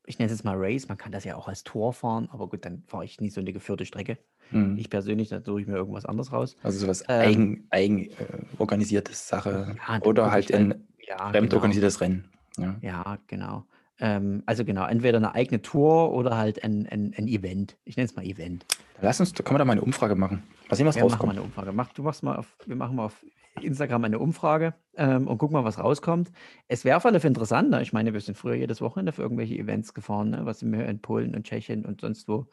[0.06, 2.48] ich nenne es jetzt mal Race, man kann das ja auch als Tor fahren, aber
[2.48, 4.18] gut, dann fahre ich nicht so eine geführte Strecke.
[4.52, 4.78] Hm.
[4.78, 6.56] Ich persönlich, da suche ich mir irgendwas anderes raus.
[6.64, 7.20] Also sowas Ähm.
[7.20, 8.12] eigen, eigen äh,
[8.58, 11.56] organisiertes Sache Ja, oder halt ein Ja, fremd genau.
[11.56, 12.30] organisiertes Rennen.
[12.58, 12.78] Ja.
[12.82, 13.66] Ja, genau.
[14.00, 17.78] Ähm, also genau, entweder eine eigene Tour oder halt ein, ein, ein Event.
[17.86, 18.66] Ich nenne es mal Event.
[19.02, 20.44] Lass uns, da können wir da mal eine Umfrage machen.
[20.70, 21.32] Mal sehen, was Wir machen mal rauskommt.
[21.34, 21.72] eine Umfrage.
[21.74, 23.26] Mach, du machst mal auf, wir machen mal auf
[23.62, 26.32] Instagram eine Umfrage ähm, und gucken mal, was rauskommt.
[26.68, 27.70] Es wäre auf alle Fälle interessant.
[27.72, 27.82] Ne?
[27.82, 30.30] Ich meine, wir sind früher jedes Wochenende für irgendwelche Events gefahren.
[30.30, 30.46] Ne?
[30.46, 32.48] Was sind wir in Polen und Tschechien und sonst wo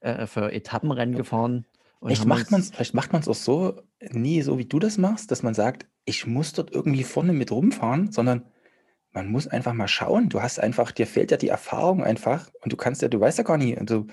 [0.00, 1.66] äh, für Etappenrennen gefahren.
[2.00, 3.82] Vielleicht macht man es vielleicht macht man's auch so,
[4.12, 7.50] nie so wie du das machst, dass man sagt, ich muss dort irgendwie vorne mit
[7.50, 8.44] rumfahren, sondern
[9.12, 10.28] man muss einfach mal schauen.
[10.28, 13.38] Du hast einfach, dir fehlt ja die Erfahrung einfach und du kannst ja, du weißt
[13.38, 13.78] ja gar nicht.
[13.78, 14.06] Also,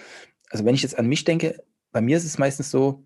[0.49, 3.05] also wenn ich jetzt an mich denke, bei mir ist es meistens so,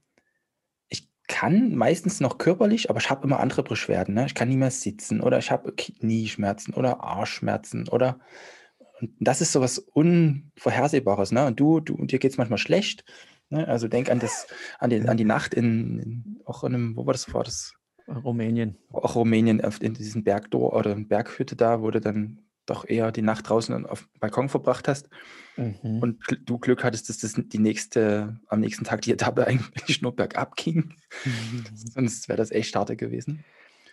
[0.87, 4.15] ich kann meistens noch körperlich, aber ich habe immer andere Beschwerden.
[4.15, 4.25] Ne?
[4.25, 8.19] Ich kann nie mehr sitzen oder ich habe Knieschmerzen oder Arschschmerzen oder
[9.01, 11.31] und das ist sowas Unvorhersehbares.
[11.31, 11.45] Ne?
[11.45, 13.05] Und du, du, dir geht es manchmal schlecht.
[13.49, 13.67] Ne?
[13.67, 14.47] Also denk an das,
[14.77, 17.73] an, den, an die Nacht in, in auch in einem, wo war das, war das?
[18.09, 18.77] Rumänien.
[18.91, 23.49] Auch Rumänien, in diesem Bergdor oder Berghütte da, wo du dann doch eher die Nacht
[23.49, 25.09] draußen auf dem Balkon verbracht hast
[25.57, 25.99] Mhm.
[26.01, 30.15] und du Glück hattest, dass das die nächste, am nächsten Tag die Etappe eigentlich nur
[30.15, 30.93] bergab ging.
[31.75, 33.43] Sonst wäre das echt schade gewesen.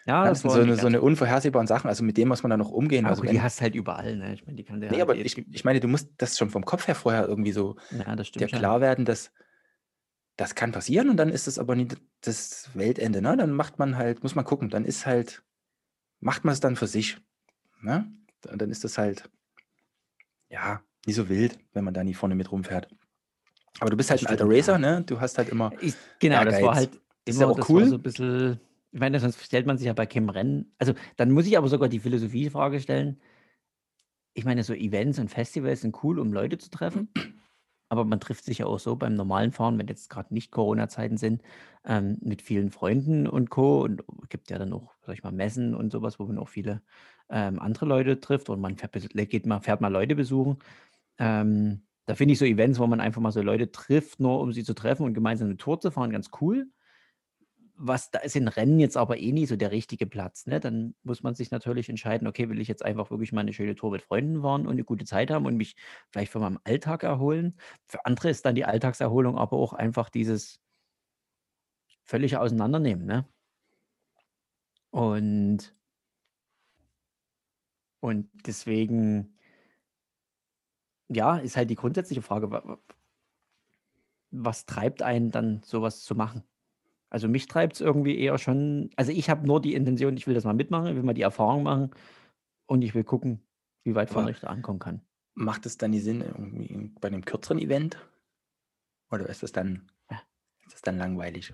[0.06, 2.50] Ja, das das sind so eine, so eine unvorhersehbaren Sachen, also mit dem muss man
[2.50, 3.04] dann noch umgehen.
[3.04, 4.34] Ja, Also die wenn, hast halt überall, ne?
[4.34, 6.38] Ich meine, die kann der nee, halt aber je- ich, ich meine, du musst das
[6.38, 9.32] schon vom Kopf her vorher irgendwie so ja, dir klar werden, dass
[10.36, 13.22] das kann passieren und dann ist es aber nicht das Weltende.
[13.22, 13.36] Ne?
[13.36, 15.42] Dann macht man halt, muss man gucken, dann ist halt,
[16.20, 17.18] macht man es dann für sich.
[17.80, 18.10] Ne?
[18.50, 19.30] Und dann ist das halt,
[20.50, 22.88] ja, nicht so wild, wenn man da nie vorne mit rumfährt.
[23.80, 24.48] Aber du bist halt Das ein alter.
[24.48, 25.02] Racer, ne?
[25.06, 26.76] Du hast halt immer, Ich, genau, das war Ehrgeiz.
[26.76, 26.90] halt
[27.24, 27.86] Das ist immer, ja auch das cool.
[27.86, 28.60] so ein bisschen,
[28.92, 30.74] ich meine, sonst stellt man sich ja bei keinem Rennen.
[30.78, 33.20] Also dann muss ich aber sogar die Philosophiefrage stellen.
[34.34, 37.08] Ich meine, so Events und Festivals sind cool, um Leute zu treffen.
[37.88, 41.16] Aber man trifft sich ja auch so beim normalen Fahren, wenn jetzt gerade nicht Corona-Zeiten
[41.18, 41.42] sind,
[41.84, 43.82] ähm, mit vielen Freunden und Co.
[43.82, 46.82] Und gibt ja dann auch, sag ich mal, Messen und sowas, wo man auch viele
[47.30, 48.92] ähm, andere Leute trifft und man fährt,
[49.30, 50.58] geht mal, fährt mal Leute besuchen.
[51.18, 54.52] Ähm, da finde ich so Events, wo man einfach mal so Leute trifft, nur um
[54.52, 56.68] sie zu treffen und gemeinsam eine Tour zu fahren, ganz cool.
[57.78, 60.46] Was da ist in Rennen jetzt aber eh nie so der richtige Platz.
[60.46, 60.60] Ne?
[60.60, 63.74] Dann muss man sich natürlich entscheiden, okay, will ich jetzt einfach wirklich mal eine schöne
[63.74, 65.76] Tour mit Freunden fahren und eine gute Zeit haben und mich
[66.10, 67.58] vielleicht von meinem Alltag erholen.
[67.86, 70.60] Für andere ist dann die Alltagserholung aber auch einfach dieses
[72.04, 73.04] völlige Auseinandernehmen.
[73.04, 73.28] Ne?
[74.90, 75.76] Und,
[78.00, 79.36] und deswegen,
[81.08, 82.78] ja, ist halt die grundsätzliche Frage, wa- wa-
[84.30, 86.42] was treibt einen dann, sowas zu machen?
[87.10, 90.34] Also mich treibt es irgendwie eher schon, also ich habe nur die Intention, ich will
[90.34, 91.90] das mal mitmachen, ich will mal die Erfahrung machen
[92.66, 93.40] und ich will gucken,
[93.84, 95.00] wie weit vorne ich da ankommen kann.
[95.34, 97.98] macht es dann die Sinn irgendwie bei einem kürzeren Event?
[99.10, 100.20] Oder ist das dann, Ja.
[100.66, 101.52] ist das dann langweilig?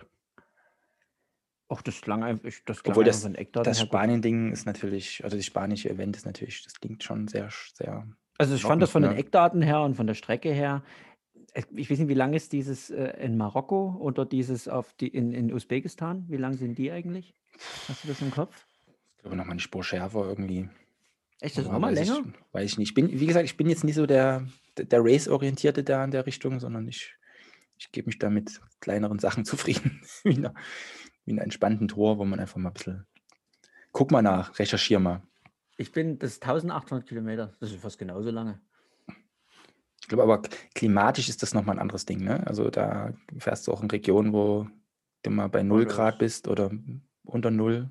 [1.68, 3.80] Ach, das klang einfach, das klang Obwohl das, Eckdaten das.
[3.80, 8.06] Spanien-Ding ist natürlich, also das spanische Event ist natürlich, das klingt schon sehr, sehr.
[8.38, 9.18] Also ich fand das von den ne?
[9.18, 10.82] Eckdaten her und von der Strecke her.
[11.54, 15.32] Ich weiß nicht, wie lang ist dieses äh, in Marokko oder dieses auf die in,
[15.32, 16.24] in Usbekistan?
[16.28, 17.34] Wie lang sind die eigentlich?
[17.88, 18.66] Hast du das im Kopf?
[19.16, 20.68] Ich glaube nochmal eine Spur schärfer irgendwie.
[21.40, 22.22] Echt, das ist nochmal länger?
[22.24, 22.88] Ich, weiß ich nicht.
[22.90, 24.46] Ich bin, wie gesagt, ich bin jetzt nicht so der,
[24.78, 27.14] der, Race-Orientierte da in der Richtung, sondern ich,
[27.76, 30.00] ich gebe mich da mit kleineren Sachen zufrieden.
[30.22, 30.54] wie, einer,
[31.24, 33.06] wie einer entspannten Tour, wo man einfach mal ein bisschen.
[33.90, 35.22] Guck mal nach, recherchier mal.
[35.76, 37.52] Ich bin, das ist 1800 Kilometer.
[37.60, 38.60] Das ist fast genauso lange.
[40.12, 40.42] Glaube aber,
[40.74, 42.22] klimatisch ist das nochmal ein anderes Ding.
[42.22, 42.46] Ne?
[42.46, 44.68] Also da fährst du auch in Regionen, wo
[45.22, 46.70] du mal bei 0 das- Grad bist oder
[47.24, 47.88] unter 0.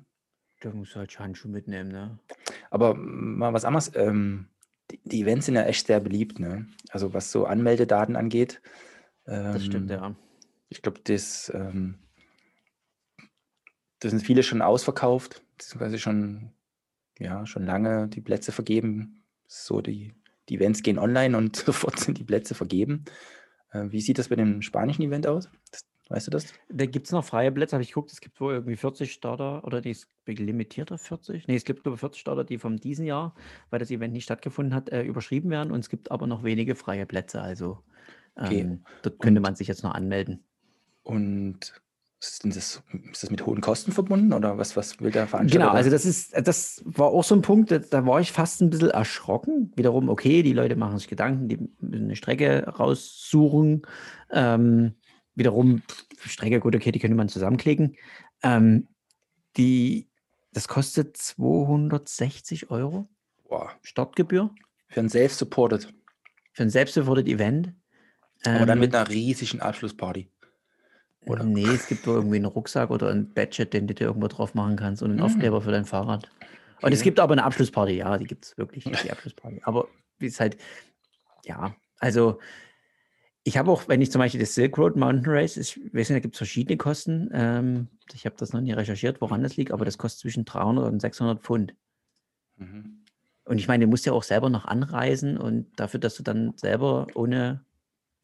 [0.60, 2.20] Da musst du halt Handschuhe mitnehmen, ne?
[2.70, 3.90] Aber mal was anderes.
[3.96, 4.46] Ähm,
[4.92, 6.38] die, die Events sind ja echt sehr beliebt.
[6.38, 6.68] Ne?
[6.90, 8.62] Also was so Anmeldedaten angeht.
[9.24, 10.14] Das stimmt, ähm, ja.
[10.68, 11.98] Ich glaube, das, ähm,
[13.98, 16.52] das sind viele schon ausverkauft, beziehungsweise schon,
[17.18, 19.24] ja, schon lange die Plätze vergeben.
[19.48, 20.14] So, die,
[20.48, 23.04] die Events gehen online und sofort sind die Plätze vergeben.
[23.70, 25.48] Äh, wie sieht das bei dem spanischen Event aus?
[26.08, 26.52] Weißt du das?
[26.68, 29.64] Da gibt es noch freie Plätze, habe ich geguckt, es gibt wohl irgendwie 40 Starter
[29.64, 31.46] oder nee, es gibt limitiert auf 40.
[31.48, 33.34] Nee, es gibt glaube ich 40 Starter, die vom diesen Jahr,
[33.70, 36.74] weil das Event nicht stattgefunden hat, äh, überschrieben werden und es gibt aber noch wenige
[36.74, 37.40] freie Plätze.
[37.40, 37.78] Also
[38.34, 38.60] Okay.
[38.60, 40.42] ähm, dort könnte Und- man sich jetzt noch anmelden.
[41.02, 41.81] Und
[42.28, 45.64] ist das, ist das mit hohen Kosten verbunden oder was, was will der Veranstalter?
[45.66, 48.70] Genau, also das ist, das war auch so ein Punkt, da, war ich fast ein
[48.70, 49.72] bisschen erschrocken.
[49.76, 53.82] Wiederum, okay, die Leute machen sich Gedanken, die müssen eine Strecke raussuchen.
[54.30, 54.94] Ähm,
[55.34, 55.82] wiederum,
[56.24, 57.96] Strecke, gut, okay, die könnte man zusammenklicken.
[58.42, 58.86] Ähm,
[59.56, 60.08] die,
[60.52, 63.08] das kostet 260 Euro
[63.48, 64.54] Boah, Startgebühr
[64.88, 65.92] für ein Self-Supported.
[66.52, 67.72] für ein selbstsupported Event.
[68.44, 70.28] Aber dann Ähm, mit einer riesigen Abschlussparty.
[71.26, 71.44] Oder?
[71.44, 74.54] Nee, es gibt wohl irgendwie einen Rucksack oder ein Badget, den du dir irgendwo drauf
[74.54, 75.24] machen kannst und einen Mhm.
[75.24, 76.30] Aufkleber für dein Fahrrad.
[76.82, 77.04] Und es Okay.
[77.04, 79.60] gibt aber eine Abschlussparty, ja, die gibt es wirklich, die Abschlussparty.
[79.64, 80.56] Aber wie es halt,
[81.44, 82.38] ja, also
[83.44, 86.10] ich habe auch, wenn ich zum Beispiel das Silk Road Mountain Race, ich weiß nicht,
[86.10, 87.28] da gibt es verschiedene Kosten.
[87.32, 90.92] Ähm, ich habe das noch nie recherchiert, woran das liegt, aber das kostet zwischen 300
[90.92, 91.74] und 600 Pfund.
[92.56, 93.04] Mhm.
[93.44, 96.56] Und ich meine, du musst ja auch selber noch anreisen und dafür, dass du dann
[96.56, 97.64] selber ohne,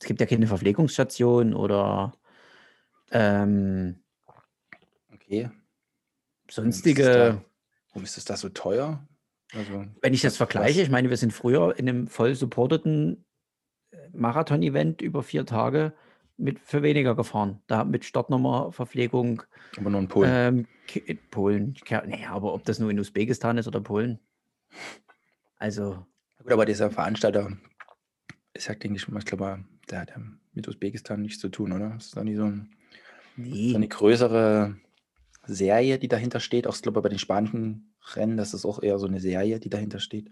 [0.01, 2.13] es gibt ja keine Verpflegungsstation oder
[3.11, 3.97] ähm,
[5.12, 5.51] Okay.
[6.51, 7.03] Sonstige.
[7.03, 7.37] das
[7.90, 9.07] Warum ist das da so teuer?
[9.53, 13.25] Also, Wenn ich das vergleiche, was- ich meine, wir sind früher in einem voll supporteten
[13.90, 15.92] äh, Marathon-Event über vier Tage
[16.37, 17.62] mit für weniger gefahren.
[17.66, 19.42] Da mit Startnummer, Verpflegung,
[19.77, 20.31] Aber nur in Polen.
[20.33, 20.66] ähm,
[21.07, 21.75] in Polen.
[21.90, 24.18] Naja, aber ob das nur in Usbekistan ist oder Polen.
[25.57, 26.07] Also,
[26.42, 27.57] Gut, aber dieser Veranstalter
[28.55, 30.16] ist ja, denke ich mal, ich glaube, der hat ja
[30.53, 31.97] mit Usbekistan nichts zu tun, oder?
[31.97, 32.71] Ist da nicht so, ein,
[33.38, 33.74] so nee.
[33.74, 34.77] eine größere
[35.46, 36.66] Serie, die dahinter steht?
[36.66, 39.70] Auch, ich glaube, bei den spanischen Rennen, das ist auch eher so eine Serie, die
[39.70, 40.31] dahinter steht.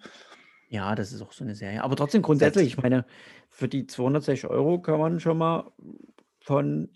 [0.68, 1.82] Ja, das ist auch so eine Serie.
[1.84, 3.04] Aber trotzdem grundsätzlich, ich meine,
[3.48, 5.70] für die 260 Euro kann man schon mal
[6.40, 6.90] von,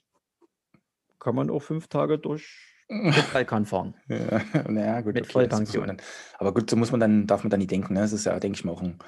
[1.20, 3.94] kann man auch fünf Tage durch den Balkan fahren.
[4.08, 5.96] Ja, naja, gut, Mit okay, Vollpension.
[6.38, 7.94] Aber gut, so muss man dann, darf man dann nicht denken.
[7.94, 8.00] Ne?
[8.00, 8.98] Das ist ja, denke ich mal, auch ein,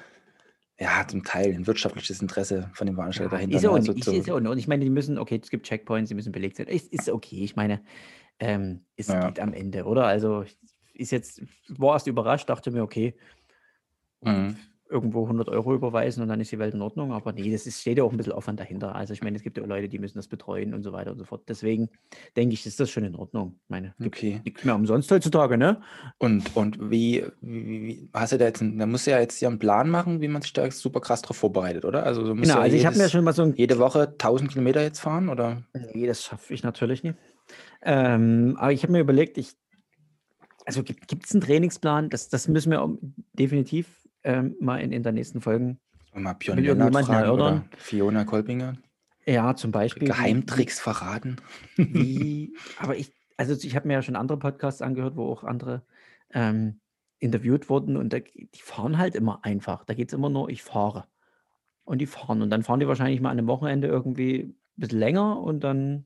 [0.83, 3.55] ja, zum Teil ein wirtschaftliches Interesse von dem Veranstalter Ja, dahinter.
[3.57, 4.29] ist ja auch Also ist ja nicht.
[4.29, 6.67] Und ich meine, die müssen, okay, es gibt Checkpoints, die müssen belegt sein.
[6.67, 7.43] Ist, ist okay.
[7.43, 7.81] Ich meine,
[8.39, 9.27] ähm, es Ja.
[9.27, 10.05] geht am Ende, oder?
[10.05, 10.43] Also
[10.93, 13.15] ist jetzt, war erst überrascht, dachte mir, okay,
[14.21, 14.55] Mhm.
[14.93, 17.11] Irgendwo 100 Euro überweisen und dann ist die Welt in Ordnung.
[17.11, 18.95] Aber nee, das ist, steht ja auch ein bisschen Aufwand dahinter.
[18.95, 21.17] Also ich meine, es gibt ja Leute, die müssen das betreuen und so weiter und
[21.17, 21.41] so fort.
[21.49, 21.89] Deswegen
[22.37, 23.55] denke ich, ist das schon in Ordnung.
[23.63, 24.41] Ich meine, gibt Okay.
[24.45, 25.81] nichts mehr umsonst heutzutage, ne?
[26.19, 29.41] Und, und wie, wie, wie, hast du da jetzt, einen- da musst du ja jetzt
[29.41, 32.05] ja einen Plan machen, wie man sich da super krass drauf vorbereitet, oder?
[32.05, 33.79] Also du musst Genau, ja also ich habe mir jedes, schon mal so ein jede
[33.79, 35.63] Woche 1000 Kilometer jetzt fahren, oder?
[35.93, 37.17] Nee, das schaffe ich natürlich nicht.
[37.81, 39.51] Ähm, aber ich habe mir überlegt, ich,
[40.65, 42.09] also gibt es einen Trainingsplan?
[42.09, 42.97] Das, das müssen wir
[43.33, 45.79] definitiv ähm, mal in, in der nächsten Folgen.
[46.13, 47.65] Mal Björn Lennart fragen oder?
[47.77, 48.77] Fiona Kolbinger.
[49.25, 50.07] Ja, zum Beispiel.
[50.07, 51.37] Geheimtricks verraten.
[51.75, 55.83] Wie, aber ich, also ich habe mir ja schon andere Podcasts angehört, wo auch andere
[56.31, 56.79] ähm,
[57.19, 59.85] interviewt wurden und da, die fahren halt immer einfach.
[59.85, 61.05] Da geht es immer nur, ich fahre.
[61.85, 62.41] Und die fahren.
[62.41, 66.05] Und dann fahren die wahrscheinlich mal an einem Wochenende irgendwie ein bisschen länger und dann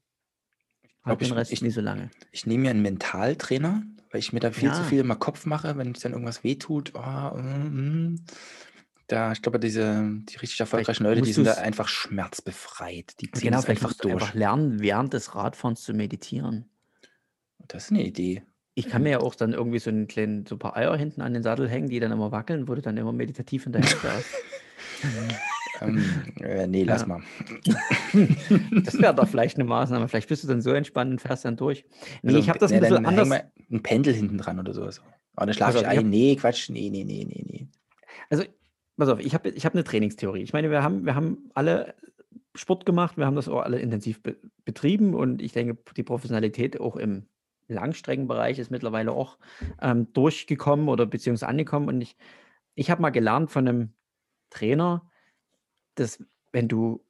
[1.14, 2.10] ich- den Rest ich- nicht so lange.
[2.32, 4.84] Ich nehme mir einen Mentaltrainer, weil ich mir da viel zu Ja.
[4.86, 6.94] viel immer Kopf mache, wenn es dann irgendwas wehtut.
[6.96, 8.26] Oh, mm, mm.
[9.08, 13.14] Da, ich glaube, diese, die richtig erfolgreichen Leute, die sind da einfach schmerzbefreit.
[13.22, 14.14] Die ziehen Genau, vielleicht einfach durch.
[14.16, 16.70] einfach lernen, während des Radfahrens zu meditieren.
[17.70, 18.44] Das ist eine Idee.
[18.76, 21.22] Ich kann mir ja auch dann irgendwie so einen kleinen, so ein paar Eier hinten
[21.22, 24.28] an den Sattel hängen, die dann immer wackeln, wo du dann immer meditativ hinterher fährst.
[25.82, 26.04] Ähm,
[26.42, 27.08] äh, nee, lass Ja.
[27.08, 27.22] mal.
[28.84, 30.08] Das wäre doch vielleicht eine Maßnahme.
[30.08, 31.86] Vielleicht bist du dann so entspannt und fährst dann durch.
[32.24, 33.44] Nee, Also, ich habe das nee, ein bisschen dann hängen anders.
[33.72, 35.02] ein Pendel hinten dran oder sowas.
[35.36, 36.10] Aber dann schlafe ich ein.
[36.10, 36.70] Nee, Quatsch.
[36.70, 37.68] Nee, nee, nee, nee, nee.
[38.30, 38.44] Also,
[38.98, 40.42] pass auf, ich habe ich hab eine Trainingstheorie.
[40.42, 41.96] Ich meine, wir haben, wir haben alle
[42.56, 44.36] Sport gemacht, wir haben das auch alle intensiv be
[44.66, 47.28] betrieben und ich denke, die Professionalität auch im
[47.70, 49.38] Langstreckenbereich ist mittlerweile auch
[49.82, 51.88] ähm, durchgekommen oder beziehungsweise angekommen.
[51.88, 52.18] Und ich,
[52.76, 53.94] ich habe mal gelernt von einem
[54.50, 55.10] Trainer,
[56.00, 57.04] dass wenn du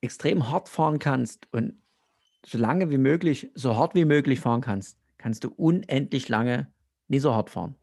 [0.00, 1.74] extrem hart fahren kannst und
[2.44, 6.72] so lange wie möglich, so hart wie möglich fahren kannst, kannst du unendlich lange
[7.08, 7.74] nie so hart fahren.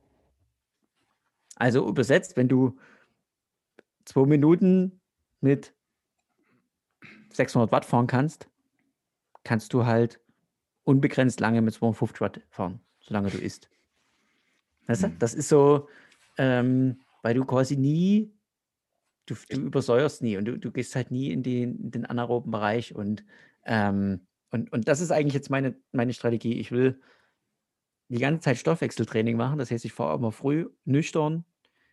[1.55, 2.77] Also übersetzt, wenn du
[4.05, 4.99] zwei Minuten
[5.41, 5.73] mit
[7.33, 8.49] 600 Watt fahren kannst,
[9.43, 10.19] kannst du halt
[10.83, 13.69] unbegrenzt lange mit 250 Watt fahren, solange du isst.
[14.87, 15.07] Weißt du?
[15.09, 15.19] Mhm.
[15.19, 15.87] Das ist so,
[16.37, 18.31] ähm, weil du quasi nie,
[19.27, 22.51] du, du übersäuerst nie und du, du gehst halt nie in den, in den anaeroben
[22.51, 23.23] Bereich und,
[23.65, 26.59] ähm, und, und das ist eigentlich jetzt meine, meine Strategie.
[26.59, 26.99] Ich will
[28.09, 29.59] die ganze Zeit Stoffwechseltraining machen.
[29.59, 31.43] Das heißt, ich fahre immer früh nüchtern,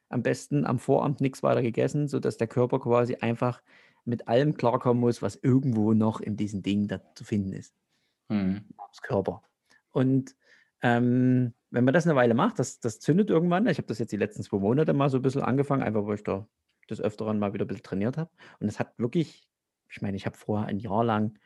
[0.08, 3.62] am besten am Vorabend nichts weiter gegessen, sodass der Körper quasi einfach
[4.04, 7.74] mit allem klarkommen muss, was irgendwo noch in diesem Ding da zu finden ist.
[8.28, 8.64] Hm.
[8.76, 9.42] Namens Körper.
[9.90, 10.36] Und
[10.82, 13.66] ähm, wenn man das eine Weile macht, das, das zündet irgendwann.
[13.66, 16.16] Ich habe das jetzt die letzten zwei Monate mal so ein bisschen angefangen, einfach weil
[16.16, 16.46] ich da
[16.90, 18.30] des Öfteren mal wieder ein bisschen trainiert habe.
[18.60, 19.48] Und es hat wirklich,
[19.88, 21.38] ich meine, ich habe vorher ein Jahr lang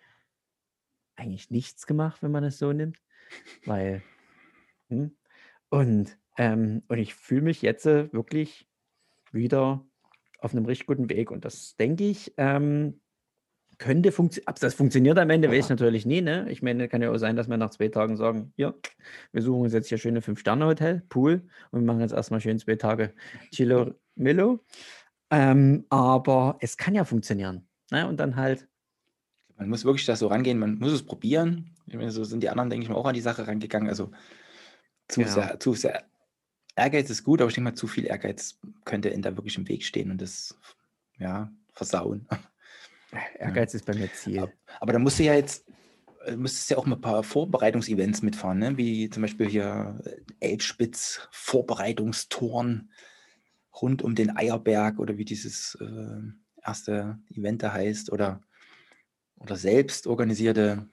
[1.17, 2.99] eigentlich nichts gemacht, wenn man es so nimmt,
[3.65, 4.03] weil
[4.89, 5.17] hm,
[5.71, 8.67] und, ähm, und ich fühle mich jetzt äh, wirklich
[9.33, 9.85] wieder
[10.41, 11.31] auf einem richtig guten Weg.
[11.31, 13.01] Und das denke ich, ähm,
[13.79, 14.55] könnte funktionieren.
[14.61, 16.21] Das funktioniert am Ende, weiß ich natürlich nie.
[16.21, 16.51] Ne?
[16.51, 18.75] Ich meine, kann ja auch sein, dass wir nach zwei Tagen sagen: Ja,
[19.33, 22.77] wir suchen uns jetzt hier schöne Fünf-Sterne-Hotel, Pool und wir machen jetzt erstmal schön zwei
[22.77, 23.15] Tage
[23.53, 24.65] Chilo Millo.
[25.31, 27.67] Ähm, aber es kann ja funktionieren.
[27.91, 28.09] Ne?
[28.09, 28.69] Und dann halt,
[29.57, 31.75] Man muss wirklich da so rangehen, man muss es probieren.
[32.09, 33.89] So sind die anderen, denke ich mal, auch an die Sache rangegangen.
[33.89, 34.11] Also
[35.09, 35.33] zu, Genau.
[35.33, 36.05] sehr, zu sehr
[36.77, 39.69] Ehrgeiz ist gut, aber ich denke mal, zu viel Ehrgeiz könnte in da wirklich im
[39.69, 40.57] Weg stehen und das
[41.19, 42.27] ja, versauen.
[43.39, 44.53] Ehrgeiz ist bei mir Ziel.
[44.81, 45.67] Aber da musst du ja jetzt,
[46.27, 48.77] äh, müsstest ja auch mal ein paar Vorbereitungsevents mitfahren, ne?
[48.77, 52.93] wie zum Beispiel hier äh, Elbspitz, Vorbereitungstouren
[53.73, 56.21] rund um den Eierberg oder wie dieses äh,
[56.65, 58.41] erste Event da heißt oder,
[59.37, 60.89] oder selbst organisierte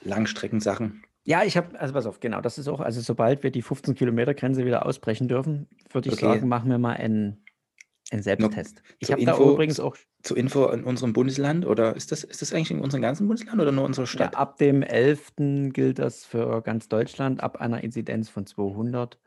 [0.00, 1.02] Langstreckensachen.
[1.24, 3.94] Ja, ich habe, also pass auf, genau, das ist auch, also sobald wir die 15
[3.94, 6.24] Kilometer Grenze wieder ausbrechen dürfen, würde ich Okay.
[6.24, 7.44] sagen, machen wir mal einen,
[8.10, 8.82] einen Selbsttest.
[8.98, 12.40] Ich zur habe da übrigens auch Zur Info in unserem Bundesland oder ist das, ist
[12.40, 14.36] das eigentlich in unserem ganzen Bundesland oder nur unserer ja, Stadt?
[14.36, 15.70] ab dem 11.
[15.72, 19.18] gilt das für ganz Deutschland, ab einer Inzidenz von 200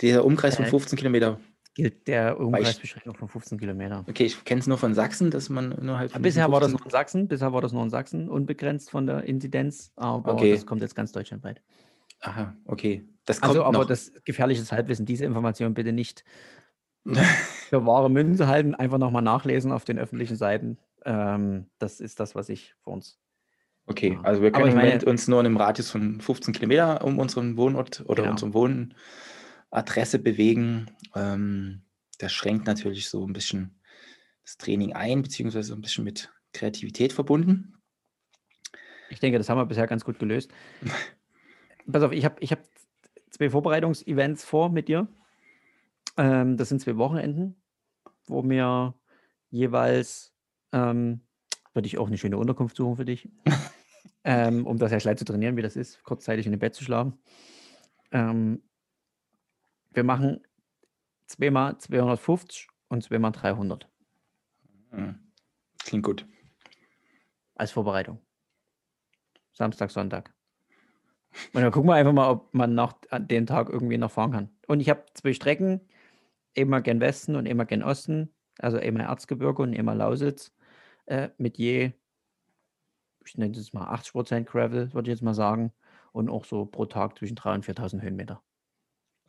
[0.00, 1.40] Der Umkreis von Äh, 15 Kilometer.
[1.74, 4.04] Gilt der Umkreisbeschränkung von 15 Kilometer.
[4.08, 6.78] Okay, ich kenne es nur von Sachsen, dass man innerhalb von Bisher war das 15
[6.78, 10.52] nur in Sachsen, bisher war das nur in Sachsen, unbegrenzt von der Inzidenz, aber Okay.
[10.52, 11.60] das kommt jetzt ganz deutschlandweit.
[12.20, 13.04] Aha, okay.
[13.40, 13.84] Also, aber noch.
[13.86, 16.24] das gefährliches Halbwissen, diese Information bitte nicht
[17.04, 18.74] für wahre Münze halten.
[18.74, 20.78] Einfach nochmal nachlesen auf den öffentlichen Seiten.
[21.04, 23.18] Ähm, das ist das, was ich für uns.
[23.86, 27.58] Okay, also wir können Moment uns nur in einem Radius von 15 Kilometer um unseren
[27.58, 28.32] Wohnort oder genau.
[28.32, 28.54] unsere
[29.74, 30.86] Wohnadresse bewegen.
[31.14, 31.82] Ähm,
[32.18, 33.80] das schränkt natürlich so ein bisschen
[34.42, 37.74] das Training ein, beziehungsweise ein bisschen mit Kreativität verbunden.
[39.10, 40.50] Ich denke, das haben wir bisher ganz gut gelöst.
[41.90, 42.60] Pass auf, ich habe ich hab
[43.30, 45.08] zwei Vorbereitungsevents vor mit dir.
[46.16, 47.56] Ähm, das sind zwei Wochenenden,
[48.26, 48.94] wo mir
[49.50, 50.32] jeweils,
[50.72, 51.20] ähm,
[51.72, 53.28] würde ich auch eine schöne Unterkunft suchen für dich,
[54.24, 56.84] ähm, um das ja gleich zu trainieren, wie das ist, kurzzeitig in dem Bett zu
[56.84, 57.18] schlafen.
[58.12, 58.62] Ähm,
[59.94, 60.40] wir machen
[61.26, 63.88] zweimal 250 und zweimal 300.
[64.90, 65.18] Hm.
[65.78, 66.26] Klingt gut.
[67.54, 68.20] Als Vorbereitung.
[69.52, 70.34] Samstag, Sonntag.
[71.52, 74.50] Und dann gucken wir einfach mal, ob man nach den Tag irgendwie noch fahren kann.
[74.66, 75.80] Und ich habe zwei Strecken,
[76.56, 80.52] einmal gen Westen und einmal gen Osten, also einmal Erzgebirge und einmal Lausitz,
[81.06, 81.92] äh, mit je,
[83.24, 85.72] ich nenne es mal 80% Gravel, würde ich jetzt mal sagen,
[86.12, 88.42] und auch so pro Tag zwischen 3.000 und 4.000 Höhenmeter.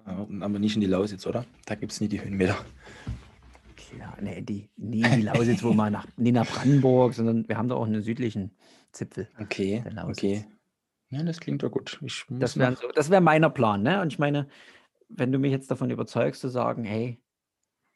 [0.05, 1.45] Aber nicht in die Lausitz, oder?
[1.65, 2.57] Da gibt es nie die Höhenmeter.
[3.99, 7.57] Ja, nee, die, nie in die Lausitz, wo man nach, nie nach Brandenburg, sondern wir
[7.57, 8.51] haben da auch einen südlichen
[8.91, 9.29] Zipfel.
[9.39, 10.45] Okay, okay.
[11.09, 11.99] Ja, das klingt doch gut.
[12.03, 14.01] Ich das wäre so, wär meiner Plan, ne?
[14.01, 14.47] Und ich meine,
[15.09, 17.21] wenn du mich jetzt davon überzeugst, zu sagen, hey,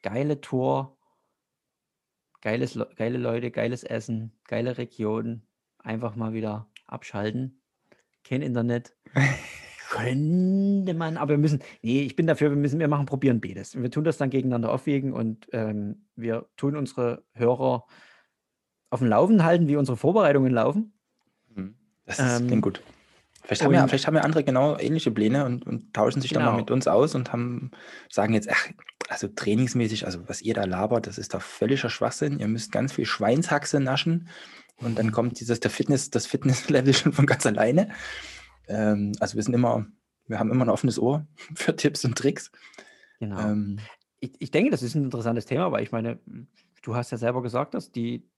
[0.02, 0.96] geile Tour,
[2.40, 5.42] geiles, geile Leute, geiles Essen, geile Region,
[5.78, 7.60] einfach mal wieder abschalten,
[8.24, 8.96] kein Internet.
[9.90, 13.74] Könnte man, aber wir müssen, nee, ich bin dafür, wir müssen, wir machen, probieren beides.
[13.74, 17.86] Wir tun das dann gegeneinander aufwägen und ähm, wir tun unsere Hörer
[18.90, 20.92] auf dem Laufen halten, wie unsere Vorbereitungen laufen.
[21.56, 21.74] Mhm.
[22.04, 22.84] Das ist, ähm, klingt gut.
[23.42, 26.44] Vielleicht haben, ja, vielleicht haben ja andere genau ähnliche Pläne und, und tauschen sich genau.
[26.44, 27.72] dann mal mit uns aus und haben,
[28.08, 28.68] sagen jetzt, ach,
[29.08, 32.38] also trainingsmäßig, also was ihr da labert, das ist doch völliger Schwachsinn.
[32.38, 34.28] Ihr müsst ganz viel Schweinshaxe naschen
[34.76, 37.88] und dann kommt dieses, der Fitness, das Fitnesslevel schon von ganz alleine.
[38.70, 39.86] Ähm, also wir sind immer,
[40.26, 42.50] wir haben immer ein offenes Ohr für Tipps und Tricks.
[43.18, 43.38] Genau.
[43.38, 43.78] Ähm,
[44.20, 46.18] ich, ich denke, das ist ein interessantes Thema, weil ich meine,
[46.82, 48.28] du hast ja selber gesagt, dass die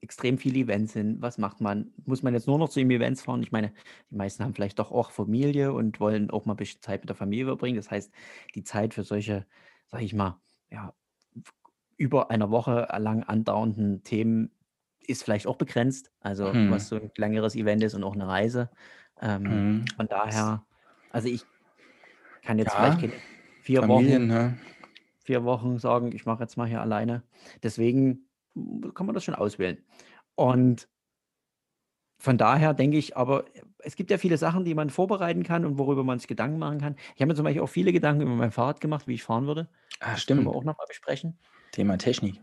[0.00, 1.22] extrem viele Events sind.
[1.22, 1.92] Was macht man?
[2.04, 3.42] Muss man jetzt nur noch zu den Events fahren?
[3.42, 3.72] Ich meine,
[4.10, 7.08] die meisten haben vielleicht doch auch Familie und wollen auch mal ein bisschen Zeit mit
[7.08, 7.76] der Familie verbringen.
[7.76, 8.12] Das heißt,
[8.54, 9.46] die Zeit für solche,
[9.86, 10.94] sag ich mal, ja,
[11.96, 14.50] über einer Woche lang andauernden Themen
[15.00, 16.12] ist vielleicht auch begrenzt.
[16.20, 16.70] Also, hm.
[16.70, 18.70] was so ein längeres Event ist und auch eine Reise.
[19.20, 19.84] Ähm, mhm.
[19.96, 20.64] Von daher,
[21.10, 21.44] also ich
[22.42, 23.14] kann jetzt ja, vielleicht
[23.62, 24.58] vier Familien, Wochen, ne?
[25.24, 27.22] vier Wochen sagen, ich mache jetzt mal hier alleine.
[27.62, 28.28] Deswegen
[28.94, 29.78] kann man das schon auswählen.
[30.34, 30.88] Und
[32.20, 33.44] von daher denke ich, aber
[33.78, 36.80] es gibt ja viele Sachen, die man vorbereiten kann und worüber man sich Gedanken machen
[36.80, 36.96] kann.
[37.14, 39.46] Ich habe mir zum Beispiel auch viele Gedanken über mein Fahrrad gemacht, wie ich fahren
[39.46, 39.68] würde.
[40.00, 40.40] Ah, stimmt.
[40.40, 41.38] Das können wir auch nochmal besprechen.
[41.72, 42.40] Thema Technik.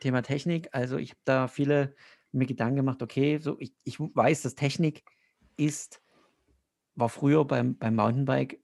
[0.00, 0.68] Thema Technik.
[0.72, 1.94] Also ich habe da viele
[2.32, 5.04] mir Gedanken gemacht, okay, so ich, ich weiß, dass Technik
[5.56, 6.02] ist
[6.96, 8.60] war früher beim, beim Mountainbike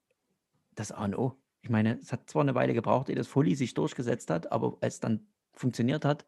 [0.75, 1.37] das A und O.
[1.63, 4.79] Ich meine, es hat zwar eine Weile gebraucht, ehe das Fully sich durchgesetzt hat, aber
[4.81, 6.25] als es dann funktioniert hat,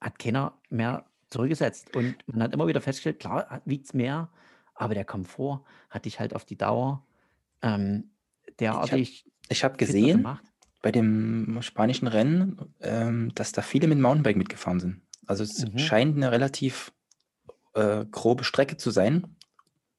[0.00, 1.94] hat keiner mehr zurückgesetzt.
[1.94, 4.30] Und man hat immer wieder festgestellt, klar, wiegt es mehr,
[4.74, 7.04] aber der Komfort hat dich halt auf die Dauer
[7.62, 8.10] ähm,
[8.58, 9.26] derartig.
[9.48, 10.26] Ich habe hab gesehen
[10.80, 15.02] bei dem spanischen Rennen, ähm, dass da viele mit Mountainbike mitgefahren sind.
[15.26, 15.78] Also es mhm.
[15.78, 16.92] scheint eine relativ
[17.74, 19.36] äh, grobe Strecke zu sein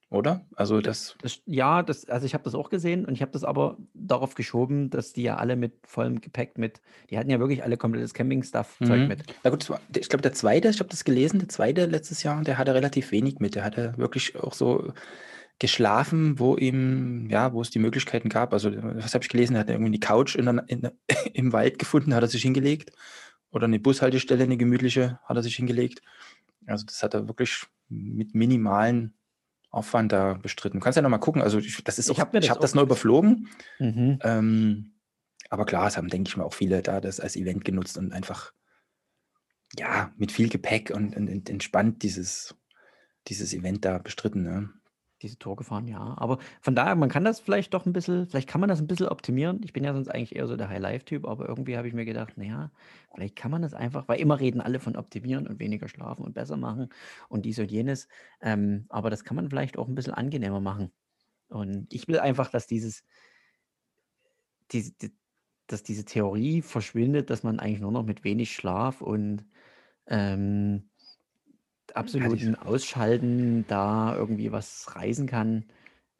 [0.10, 0.46] oder?
[0.56, 1.16] Also das.
[1.22, 4.34] das ja, das, also ich habe das auch gesehen und ich habe das aber darauf
[4.34, 8.14] geschoben, dass die ja alle mit vollem Gepäck mit, die hatten ja wirklich alle komplettes
[8.14, 9.08] Camping-Stuff-Zeug mhm.
[9.08, 9.24] mit.
[9.44, 12.58] Na gut, ich glaube, der zweite, ich habe das gelesen, der zweite letztes Jahr, der
[12.58, 13.54] hatte relativ wenig mit.
[13.54, 14.94] Der hatte wirklich auch so
[15.60, 18.54] geschlafen, wo ihm, ja, wo es die Möglichkeiten gab.
[18.54, 19.56] Also, was habe ich gelesen?
[19.56, 20.90] Er hat irgendwie die Couch in der, in
[21.34, 22.92] im Wald gefunden, hat er sich hingelegt.
[23.52, 26.02] Oder eine Bushaltestelle, eine gemütliche, hat er sich hingelegt.
[26.66, 29.19] Also, das hat er wirklich mit minimalen
[29.72, 30.80] Aufwand da bestritten.
[30.80, 31.42] Du kannst ja nochmal gucken.
[31.42, 33.50] Also ich, das ist ich habe hab das nur überflogen.
[33.78, 34.20] Mhm.
[34.24, 34.94] Ähm,
[35.50, 38.12] aber klar, es haben, denke ich mal, auch viele da das als Event genutzt und
[38.12, 38.52] einfach
[39.78, 42.56] ja mit viel Gepäck und, und entspannt dieses,
[43.28, 44.44] dieses Event da bestritten.
[44.44, 44.70] Ne?
[45.22, 46.16] Diese Tour gefahren, ja.
[46.18, 48.88] Aber von daher, man kann das vielleicht doch ein bisschen, vielleicht kann man das ein
[48.88, 49.62] bisschen optimieren.
[49.64, 52.38] Ich bin ja sonst eigentlich eher so der High-Life-Typ, aber irgendwie habe ich mir gedacht,
[52.38, 52.72] naja,
[53.14, 56.34] vielleicht kann man das einfach, weil immer reden alle von optimieren und weniger schlafen und
[56.34, 56.90] besser machen
[57.28, 58.08] und dies und jenes.
[58.42, 60.92] Ähm, aber das kann man vielleicht auch ein bisschen angenehmer machen.
[61.50, 63.04] Und ich will einfach, dass dieses,
[64.72, 65.12] die, die,
[65.68, 69.46] dass diese Theorie verschwindet, dass man eigentlich nur noch mit wenig Schlaf und
[70.08, 70.90] ähm,
[71.96, 75.66] absoluten Ausschalten da irgendwie was reisen kann,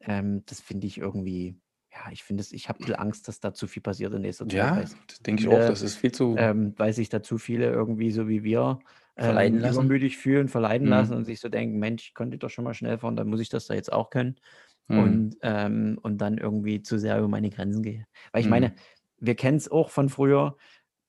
[0.00, 1.60] ähm, das finde ich irgendwie,
[1.92, 4.62] ja, ich finde es, ich habe Angst, dass da zu viel passiert in nächster Zeit,
[4.62, 5.64] Ja, das denke ich auch.
[5.64, 8.82] Das ist viel zu ähm, weil sich da zu viele irgendwie so wie wir
[9.16, 9.64] ähm, lassen.
[9.64, 11.16] übermütig fühlen, verleiten lassen Mhm.
[11.16, 13.48] und sich so denken, Mensch, ich konnte doch schon mal schnell fahren, dann muss ich
[13.48, 14.36] das da jetzt auch können
[14.88, 15.24] Mhm.
[15.26, 18.06] und, ähm, und dann irgendwie zu sehr über meine Grenzen gehe.
[18.32, 18.80] Weil ich meine, Mhm.
[19.18, 20.56] wir kennen es auch von früher,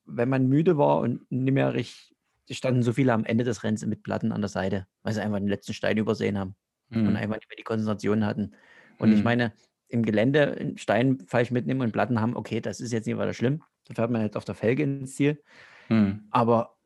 [0.06, 2.11] wenn man müde war und nicht mehr richtig,
[2.52, 5.22] es standen so viele am Ende des Rennens mit Platten an der Seite, weil sie
[5.22, 6.56] einfach den letzten Stein übersehen haben
[7.04, 7.18] und Mhm.
[7.18, 8.54] einfach nicht mehr die Konzentration hatten.
[8.98, 9.26] Und ich Mhm.
[9.26, 9.54] meine,
[9.90, 13.34] im Gelände einen Stein falsch mitnehmen und Platten haben, okay, das ist jetzt nicht weiter
[13.34, 13.64] schlimm.
[13.86, 15.44] Da fährt man jetzt auf der Felge ins Ziel.
[15.90, 16.32] Mhm.
[16.32, 16.78] Aber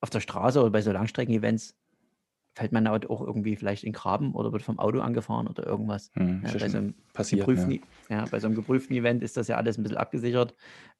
[0.00, 1.76] auf der Straße oder bei so Langstrecken-Events
[2.56, 6.10] fällt man halt auch irgendwie vielleicht in Graben oder wird vom Auto angefahren oder irgendwas.
[6.14, 6.40] Mhm.
[6.42, 7.76] Ja, ja bei, so einem passiert, geprüften, ne?
[7.76, 10.54] E- ja, bei so einem geprüften Event ist das ja alles ein bisschen abgesichert.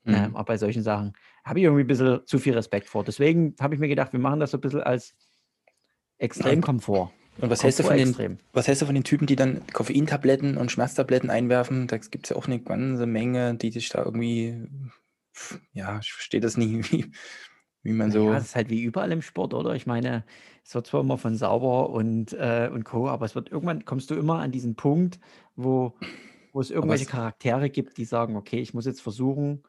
[0.04, 0.14] Mhm.
[0.14, 3.04] Ähm, aber bei solchen Sachen habe ich irgendwie ein bisschen zu viel Respekt vor.
[3.04, 5.16] Deswegen habe ich mir gedacht, wir machen das so ein bisschen als
[6.18, 7.10] Extremkomfort.
[7.38, 10.56] Und was hältst du von den, was hältst du von den Typen, die dann Koffeintabletten
[10.56, 11.86] und Schmerztabletten einwerfen?
[11.86, 14.68] Da gibt es ja auch eine ganze Menge, die sich da irgendwie,
[15.72, 17.10] ja, ich verstehe das nie, wie,
[17.82, 19.74] wie man so, das ist halt wie überall im Sport, oder?
[19.74, 20.24] Ich meine,
[20.66, 24.10] es wird zwar immer von sauber und, äh, und Co., aber es wird irgendwann kommst
[24.10, 25.20] du immer an diesen Punkt,
[25.54, 25.94] wo,
[26.52, 29.62] wo es irgendwelche es Charaktere gibt, die sagen, okay, ich muss jetzt versuchen,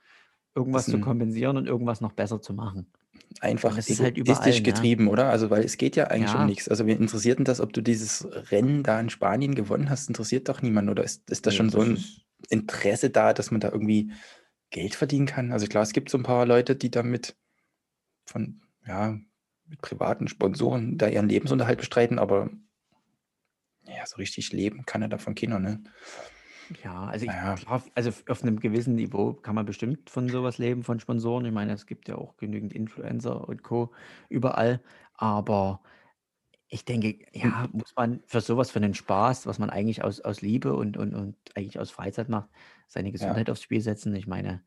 [0.56, 2.92] irgendwas zu ein kompensieren und irgendwas noch besser zu machen.
[3.30, 4.62] Und einfach das ist halt überall, ne?
[4.64, 5.30] getrieben, oder?
[5.30, 6.68] Also, weil es geht ja eigentlich um Ja, nichts.
[6.68, 10.08] Also, wen interessiert denn das, ob du dieses Rennen da in Spanien gewonnen hast?
[10.08, 10.90] Interessiert doch niemanden.
[10.90, 12.04] Oder ist, ist da nee, schon so ein
[12.50, 14.12] Interesse da, dass man da irgendwie
[14.72, 15.52] Geld verdienen kann?
[15.52, 17.36] Also klar, es gibt so ein paar Leute, die damit
[18.26, 19.20] von, ja,
[19.68, 22.50] mit privaten Sponsoren da ihren Lebensunterhalt bestreiten, aber
[23.86, 25.84] ja, so richtig leben kann er davon keiner, ne?
[26.84, 30.58] ja, also ich, Naja, klar, also auf einem gewissen Niveau kann man bestimmt von sowas
[30.58, 31.46] leben, von Sponsoren.
[31.46, 33.94] Ich meine, es gibt ja auch genügend Influencer und Co.
[34.30, 34.82] überall,
[35.14, 35.82] aber
[36.70, 40.22] Ich denke, hm, ja, muss man für sowas, für den Spaß, was man eigentlich aus,
[40.22, 42.50] aus Liebe und, und, und eigentlich aus Freizeit macht,
[42.88, 44.16] seine ja, Gesundheit aufs Spiel setzen.
[44.16, 44.64] Ich meine,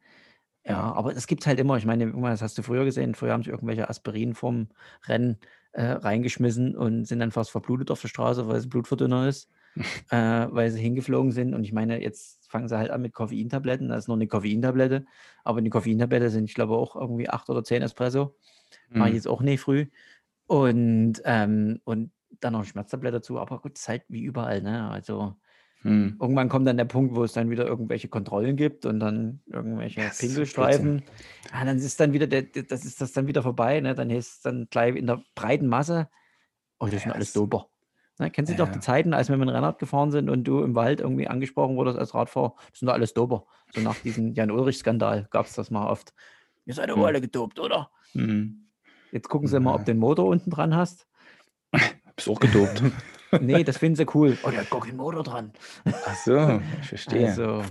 [0.65, 3.43] ja, aber es gibt halt immer, ich meine, das hast du früher gesehen, früher haben
[3.43, 4.69] sie irgendwelche Aspirin vorm
[5.07, 5.39] Rennen
[5.73, 9.51] äh, reingeschmissen und sind dann fast verblutet auf der Straße, weil es Blutverdünner ist,
[10.11, 10.17] äh,
[10.51, 11.55] weil sie hingeflogen sind.
[11.55, 15.07] Und ich meine, jetzt fangen sie halt an mit Koffeintabletten, da ist noch eine Koffeintablette,
[15.45, 18.37] aber die Koffeintablette sind, ich glaube, auch irgendwie acht oder zehn Espresso.
[18.91, 19.87] Mache ich jetzt auch nicht früh.
[20.47, 23.39] Und, ähm, und dann noch eine Schmerztablette dazu.
[23.39, 24.63] Aber gut, es ist halt wie überall.
[24.63, 24.89] Ne?
[24.91, 25.37] Also
[25.83, 26.17] hm.
[26.21, 29.57] irgendwann kommt dann der Punkt, wo es dann wieder irgendwelche Kontrollen gibt und dann Ja,
[29.57, 31.01] irgendwelche es ist so Blödsinn.
[31.01, 31.03] Pinkelstreifen.
[31.53, 33.81] Ja, dann ist dann wieder der, das ist das dann wieder vorbei.
[33.81, 33.95] Ne?
[33.95, 36.09] Dann ist es dann gleich in der breiten Masse.
[36.79, 37.69] Oh, das sind Ja, alles es, Doper.
[38.19, 38.31] Ne?
[38.31, 40.63] Kennst du doch die ja, Zeiten, als wir mit dem Rennrad gefahren sind und du
[40.63, 42.55] im Wald irgendwie angesprochen wurdest als Radfahrer?
[42.71, 43.47] Das sind doch alles Doper.
[43.75, 46.13] So nach diesem Jan-Ulrich-Skandal gab es das mal oft.
[46.67, 47.91] Ihr seid aber hm, alle gedopt, oder?
[48.13, 48.67] hm.
[49.13, 51.09] Jetzt gucken sie mal, ob du den Motor unten dran hast.
[52.17, 52.83] bist auch gedopt.
[53.41, 54.37] Nee, das finden sie cool.
[54.45, 55.53] Oh, der hat gar keinen Motor dran.
[55.85, 57.29] Ach so, ich verstehe.
[57.29, 57.63] Also,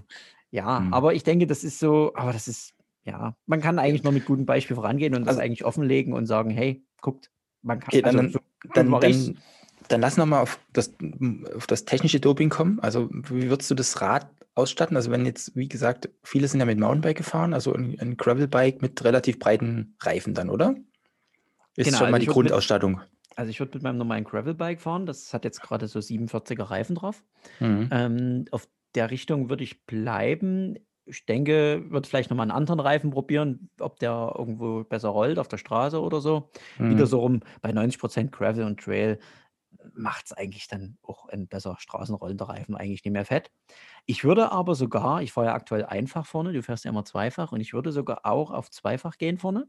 [0.52, 0.94] ja, Hm.
[0.94, 4.26] aber ich denke, das ist so, aber das ist, ja, man kann eigentlich nur mit
[4.26, 7.30] gutem Beispiel vorangehen und das Also, eigentlich offenlegen und sagen, hey, guckt,
[7.62, 8.40] man kann, okay, dann, also dann, so
[8.74, 9.38] dann, dann,
[9.90, 10.94] dann lass nochmal auf das,
[11.56, 12.80] auf das technische Doping kommen.
[12.80, 14.96] Also, wie würdest du das Rad ausstatten?
[14.98, 18.82] Also, wenn jetzt, wie gesagt, viele sind ja mit Mountainbike gefahren, also ein, ein Gravelbike
[18.82, 20.76] mit relativ breiten Reifen dann, oder?
[21.76, 23.02] Ist Genau, schon also mal ich die würde mit, Grundausstattung.
[23.36, 26.96] Also ich würde mit meinem normalen Gravelbike fahren, das hat jetzt gerade so 47er Reifen
[26.96, 27.24] drauf.
[27.60, 27.92] Mhm.
[27.92, 30.78] Ähm, auf der Richtung würde ich bleiben.
[31.06, 35.48] Ich denke, würde vielleicht nochmal einen anderen Reifen probieren, ob der irgendwo besser rollt auf
[35.48, 36.52] der Straße oder so.
[36.88, 37.08] Wieder Mhm.
[37.08, 39.20] so rum bei 90% Gravel und Trail
[39.94, 43.52] macht es eigentlich dann auch ein besser straßenrollender Reifen eigentlich nicht mehr fett.
[44.06, 47.52] Ich würde aber sogar, ich fahre ja aktuell einfach vorne, du fährst ja immer zweifach
[47.52, 49.68] und ich würde sogar auch auf zweifach gehen vorne.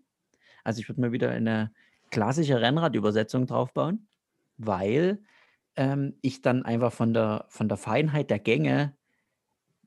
[0.65, 1.73] Also ich würde mir wieder eine
[2.11, 4.09] klassische Rennradübersetzung draufbauen,
[4.57, 5.23] weil
[5.77, 8.95] ähm, ich dann einfach von der, von der Feinheit der Gänge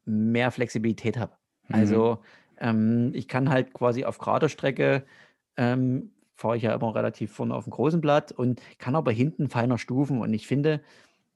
[0.05, 1.33] mehr Flexibilität habe.
[1.67, 1.75] Mhm.
[1.75, 2.19] Also
[2.57, 5.05] ähm, ich kann halt quasi auf gerader Strecke
[5.57, 9.49] ähm, fahre ich ja immer relativ vorne auf dem großen Blatt und kann aber hinten
[9.49, 10.19] feiner stufen.
[10.21, 10.81] Und ich finde,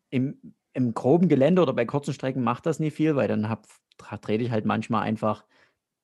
[0.10, 3.68] im, im groben Gelände oder bei kurzen Strecken macht das nicht viel, weil dann hab,
[4.22, 5.46] trete ich halt manchmal einfach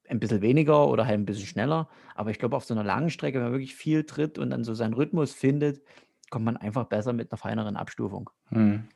[0.10, 1.90] ein bisschen weniger oder halt ein bisschen schneller.
[2.16, 4.64] Aber ich glaube, auf so einer langen Strecke, wenn man wirklich viel tritt und dann
[4.64, 5.82] so seinen Rhythmus findet,
[6.30, 8.30] kommt man einfach besser mit einer feineren Abstufung.
[8.52, 8.88] Mhm.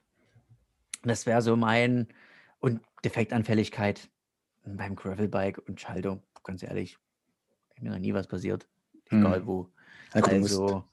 [1.04, 2.08] Das wäre so mein
[2.60, 4.10] und Defektanfälligkeit
[4.66, 6.98] beim Gravelbike und Schaltung, ganz ehrlich,
[7.76, 8.68] ist mir noch nie was passiert,
[9.10, 9.48] egal Mhm.
[9.48, 9.74] wo.
[10.14, 10.84] Du musst, Also,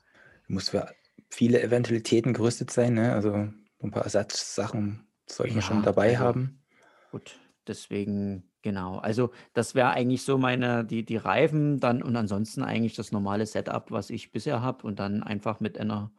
[0.48, 0.94] du musst für
[1.30, 3.12] viele Eventualitäten gerüstet sein, ne?
[3.14, 6.62] Also ein paar Ersatzsachen sollte man schon ja, dabei also haben.
[7.10, 8.98] gut, deswegen, genau.
[8.98, 13.46] Also, das wäre eigentlich so meine, die, die Reifen dann und ansonsten eigentlich das normale
[13.46, 16.10] Setup, was ich bisher habe und dann einfach mit einer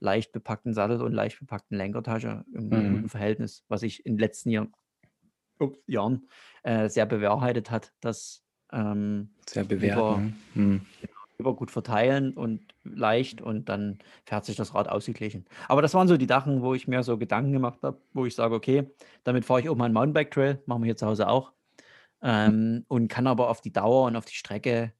[0.00, 2.92] leicht bepackten Sattel und leicht bepackten Lenkertasche im Mhm.
[2.96, 4.72] guten Verhältnis, was ich in den letzten Jahren
[5.60, 6.28] ups, Jahren
[6.64, 9.96] äh, sehr bewahrheitet hat, dass ähm, Sehr bewährt.
[9.96, 10.32] über, Ne?
[10.54, 10.80] Hm.
[11.38, 15.44] über gut verteilen und leicht und dann fährt sich das Rad ausgeglichen.
[15.68, 18.34] Aber das waren so die Sachen, wo ich mir so Gedanken gemacht habe, wo ich
[18.34, 18.90] sage, okay,
[19.22, 21.52] damit fahre ich auch mal einen Mountainbike-Trail, machen wir hier zu Hause auch,
[22.22, 24.92] ähm, und kann aber auf die Dauer und auf die Strecke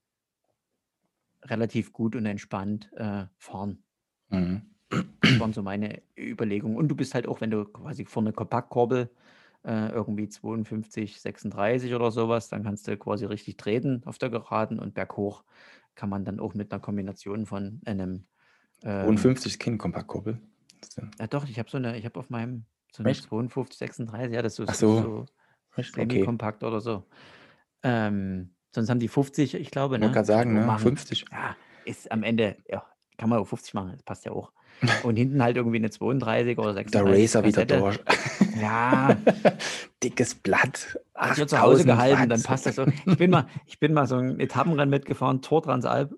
[1.45, 3.83] relativ gut und entspannt äh, fahren.
[4.29, 4.63] Mhm.
[5.21, 6.77] Das waren so meine Überlegungen.
[6.77, 9.11] Und du bist halt auch, wenn du quasi vorne Kompaktkorbel
[9.65, 14.79] äh, irgendwie 52, 36 oder sowas, dann kannst du quasi richtig treten auf der Geraden
[14.79, 15.45] und berghoch
[15.95, 18.27] kann man dann auch mit einer Kombination von einem.
[18.83, 20.41] Ähm, 52 ist kein Kompaktkurbel.
[20.97, 23.25] Ja- ja, doch, ich habe so eine, ich habe auf meinem so eine Echt?
[23.25, 25.03] 52, 36, ja, das ist so, so.
[25.03, 25.27] so
[25.73, 25.89] Okay.
[25.95, 27.05] semi-kompakt oder so.
[27.83, 30.13] Ähm, sonst haben die 50, ich glaube, wollte ne?
[30.13, 30.67] gerade sagen, ne?
[30.67, 30.83] machen.
[30.83, 31.25] 50.
[31.33, 32.85] Ja, ist am Ende, ja,
[33.19, 34.53] kann man auch 50 machen, das passt ja auch.
[35.05, 37.79] Und hinten halt irgendwie eine 32 oder Der 36 Racer wieder Kassette.
[37.79, 38.01] durch.
[38.61, 39.17] Ja,
[40.03, 40.99] Dickes Blatt.
[41.15, 42.47] hat hier zu Hause 8000 gehalten, dann Watt.
[42.47, 42.87] passt das so.
[43.07, 46.13] Ich bin mal, ich bin mal so ein Etappenrennen mitgefahren, Tor Transalp.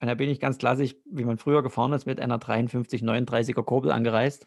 [0.00, 3.62] Und da bin ich ganz klassisch, wie man früher gefahren ist, mit einer 53, 39er
[3.62, 4.46] Kurbel angereist.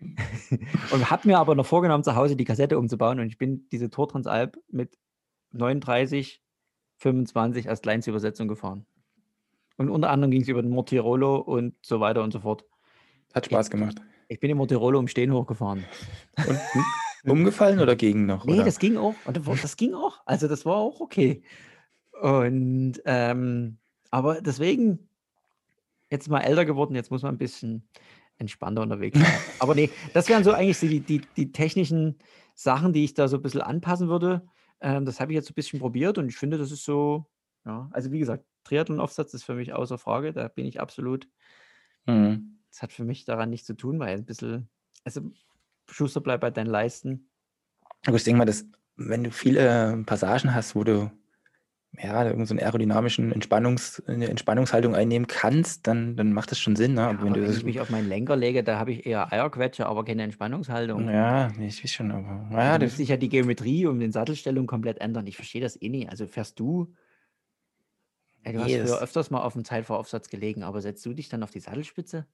[0.92, 3.20] und habe mir aber noch vorgenommen, zu Hause die Kassette umzubauen.
[3.20, 4.96] Und ich bin diese Tor Transalp mit
[5.52, 6.42] 39,
[6.96, 8.86] 25 als Kleinstübersetzung gefahren.
[9.76, 12.64] Und unter anderem ging es über den Mortirolo und so weiter und so fort.
[13.34, 14.00] Hat Spaß gemacht.
[14.28, 15.84] Ich bin im Mortirolo im Stehen hochgefahren.
[16.36, 16.60] Und
[17.24, 18.44] umgefallen oder gegen noch?
[18.44, 18.64] Nee, oder?
[18.64, 19.14] das ging auch.
[19.62, 20.20] Das ging auch.
[20.26, 21.42] Also das war auch okay.
[22.20, 23.78] Und ähm,
[24.10, 25.08] aber deswegen
[26.10, 27.88] jetzt mal älter geworden, jetzt muss man ein bisschen
[28.40, 29.28] entspannter unterwegs sein.
[29.60, 32.18] aber nee, das wären so eigentlich die, die, die technischen
[32.54, 34.46] Sachen, die ich da so ein bisschen anpassen würde.
[34.80, 37.26] Ähm, das habe ich jetzt so ein bisschen probiert und ich finde, das ist so,
[37.64, 40.32] ja, also wie gesagt, Triathlon-Aufsatz ist für mich außer Frage.
[40.32, 41.28] Da bin ich absolut,
[42.06, 42.58] Mhm.
[42.70, 44.70] das hat für mich daran nichts zu tun, weil ein bisschen,
[45.04, 45.30] also
[45.88, 47.30] Schuster bleibt bei deinen Leisten.
[48.06, 48.64] Aber ich denke mal, dass,
[48.96, 51.10] wenn du viele Passagen hast, wo du
[51.98, 56.94] ja, irgendeinen so aerodynamischen Entspannungs, Entspannungshaltung einnehmen kannst, dann, dann macht das schon Sinn.
[56.94, 57.00] Ne?
[57.02, 60.04] Ja, wenn wenn ich mich auf meinen Lenker lege, da habe ich eher Eierquetsche, aber
[60.04, 61.08] keine Entspannungshaltung.
[61.08, 63.98] ja, ich weiß schon, aber Also ja, da das, müsste sich ja die Geometrie um
[63.98, 65.26] den Sattelstellung komplett ändern.
[65.26, 66.08] Ich verstehe das eh nie.
[66.08, 66.94] Also fährst du,
[68.44, 71.12] ey, du hast Nee, früher das- öfters mal auf dem Zeitvoraufsatz gelegen, aber setzt du
[71.12, 72.26] dich dann auf die Sattelspitze?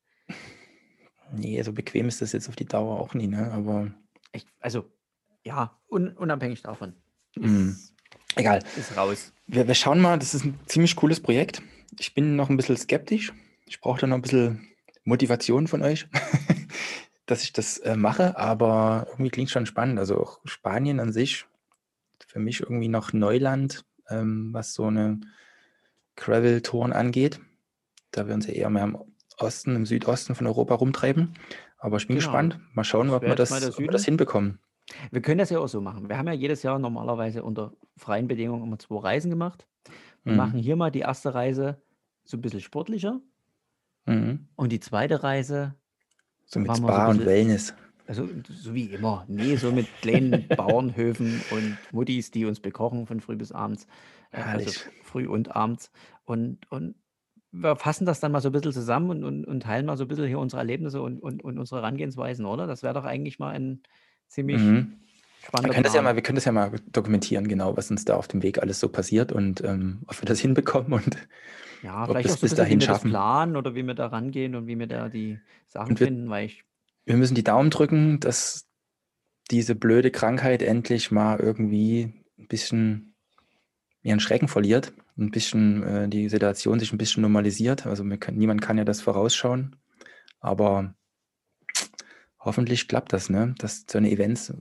[1.32, 3.50] nee, so bequem ist das jetzt auf die Dauer auch nie, ne?
[3.52, 3.90] Aber
[4.32, 4.84] Ich, also,
[5.44, 6.94] ja, un, unabhängig davon.
[7.40, 7.94] Ist,
[8.36, 8.62] egal.
[8.76, 9.32] ist raus.
[9.46, 11.62] Wir, wir schauen mal, das ist ein ziemlich cooles Projekt.
[11.98, 13.32] Ich bin noch ein bisschen skeptisch.
[13.66, 14.68] Ich brauche da noch ein bisschen
[15.04, 16.06] Motivation von euch,
[17.26, 19.98] dass ich das äh, mache, aber irgendwie klingt schon spannend.
[19.98, 21.46] Also auch Spanien an sich,
[22.26, 25.20] für mich irgendwie noch Neuland, ähm, was so eine
[26.16, 27.40] Gravel-Touren angeht.
[28.10, 28.98] Da wir uns ja eher mehr im
[29.38, 31.34] Osten, im Südosten von Europa rumtreiben.
[31.78, 32.26] Aber ich bin Genau.
[32.26, 32.58] gespannt.
[32.72, 34.58] Mal schauen, ob wir das, ob wir das hinbekommen.
[35.10, 36.08] Wir können das ja auch so machen.
[36.08, 39.66] Wir haben ja jedes Jahr normalerweise unter freien Bedingungen immer zwei Reisen gemacht.
[40.24, 40.38] Wir Mhm.
[40.38, 41.80] machen hier mal die erste Reise
[42.24, 43.20] so ein bisschen sportlicher
[44.06, 44.46] Mhm.
[44.56, 45.74] und die zweite Reise
[46.44, 47.74] So mit wir so Spa und bisschen- Wellness.
[48.08, 49.24] Also so wie immer.
[49.26, 53.88] Nee, so mit kleinen Bauernhöfen und Muttis, die uns bekochen von früh bis abends.
[54.30, 54.68] Äh, Also Herrlich.
[54.76, 55.90] f- früh und abends.
[56.24, 56.94] Und, und
[57.50, 60.04] wir fassen das dann mal so ein bisschen zusammen und, und, und teilen mal so
[60.04, 62.68] ein bisschen hier unsere Erlebnisse und, und, und unsere Herangehensweisen, oder?
[62.68, 63.82] Das wäre doch eigentlich mal ein
[64.28, 64.98] ziemlich Mhm.
[65.40, 68.04] Wir spannender können, das ja mal, wir können das ja mal dokumentieren, genau, was uns
[68.04, 70.92] da auf dem Weg alles so passiert und ähm, ob wir das hinbekommen.
[70.92, 71.16] Und,
[71.82, 73.10] ja, ob vielleicht das auch so bis bisschen, wie dahin wir das schaffen.
[73.10, 76.46] planen oder wie wir da rangehen und wie wir da die Sachen wir- finden, weil
[76.46, 76.64] ich
[77.04, 78.66] wir müssen die Daumen drücken, dass
[79.52, 83.14] diese blöde Krankheit endlich mal irgendwie ein bisschen
[84.02, 87.86] ihren Schrecken verliert, ein bisschen äh, die Situation sich ein bisschen normalisiert.
[87.86, 89.76] Also wir können, niemand kann ja das vorausschauen,
[90.40, 90.96] aber
[92.46, 93.54] hoffentlich klappt das, ne?
[93.58, 94.54] dass so eine Events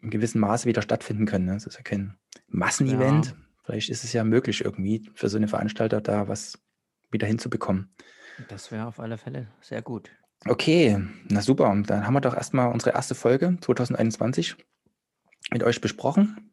[0.00, 1.46] in gewissem Maße wieder stattfinden können.
[1.46, 1.54] Ne?
[1.54, 3.26] Das ist ja kein Massenevent.
[3.26, 3.32] Ja.
[3.64, 6.58] Vielleicht ist es ja möglich irgendwie für so eine Veranstalter da was
[7.10, 7.90] wieder hinzubekommen.
[8.48, 10.10] das wäre auf alle Fälle sehr gut.
[10.46, 11.74] Okay, na super.
[11.86, 14.56] Dann haben wir doch erstmal unsere erste Folge 2021
[15.50, 16.52] mit euch besprochen.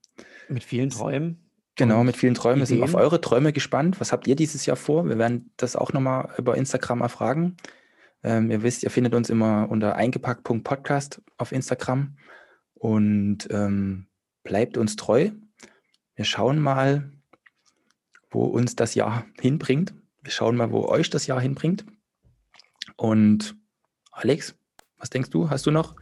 [0.50, 1.46] Mit vielen Träumen.
[1.76, 2.60] Genau, mit vielen Träumen.
[2.60, 4.00] Wir sind auf eure Träume gespannt.
[4.00, 5.08] Was habt ihr dieses Jahr vor?
[5.08, 7.58] Wir werden das auch nochmal über Instagram erfragen.
[8.26, 12.18] Ähm, ihr wisst, ihr findet uns immer unter eingepackt.podcast auf Instagram
[12.74, 14.08] und ähm,
[14.44, 15.30] bleibt uns treu.
[16.16, 17.12] Wir schauen mal,
[18.32, 19.94] wo uns das Jahr hinbringt.
[20.24, 21.86] Wir schauen mal, wo euch das Jahr hinbringt.
[22.98, 23.56] Und
[24.12, 24.56] Alex,
[24.98, 25.52] was denkst du?
[25.52, 25.96] Hast du noch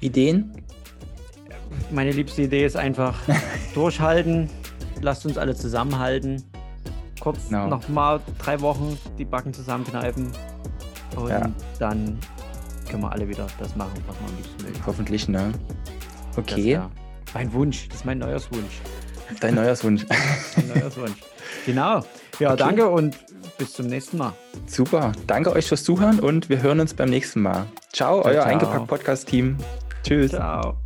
[0.00, 0.64] Ideen?
[1.90, 3.18] Meine liebste Idee ist einfach
[3.74, 4.48] durchhalten.
[5.02, 6.42] Lasst uns alle zusammenhalten.
[7.20, 7.68] Kurz Genau.
[7.68, 10.32] noch mal drei Wochen die Backen zusammenkneifen.
[11.14, 11.48] Und Ja.
[11.78, 12.18] dann
[12.90, 14.80] können wir alle wieder das machen, was wir am liebsten mögen.
[14.86, 15.52] Hoffentlich, ne?
[16.30, 16.80] Das Okay.
[17.34, 18.80] Mein Wunsch, das ist mein Neujahrswunsch.
[19.40, 20.06] Dein Neujahrswunsch.
[20.56, 21.18] Mein Neujahrswunsch.
[21.66, 22.04] Genau.
[22.38, 22.56] Ja, Okay.
[22.58, 23.16] danke und
[23.58, 24.32] bis zum nächsten Mal.
[24.66, 25.12] Super.
[25.26, 27.66] Danke euch fürs Zuhören und wir hören uns beim nächsten Mal.
[27.92, 28.44] Ciao, Ciao, euer ciao.
[28.52, 29.56] Eingepackt Podcast-Team.
[30.04, 30.30] Tschüss.
[30.30, 30.76] Ciao.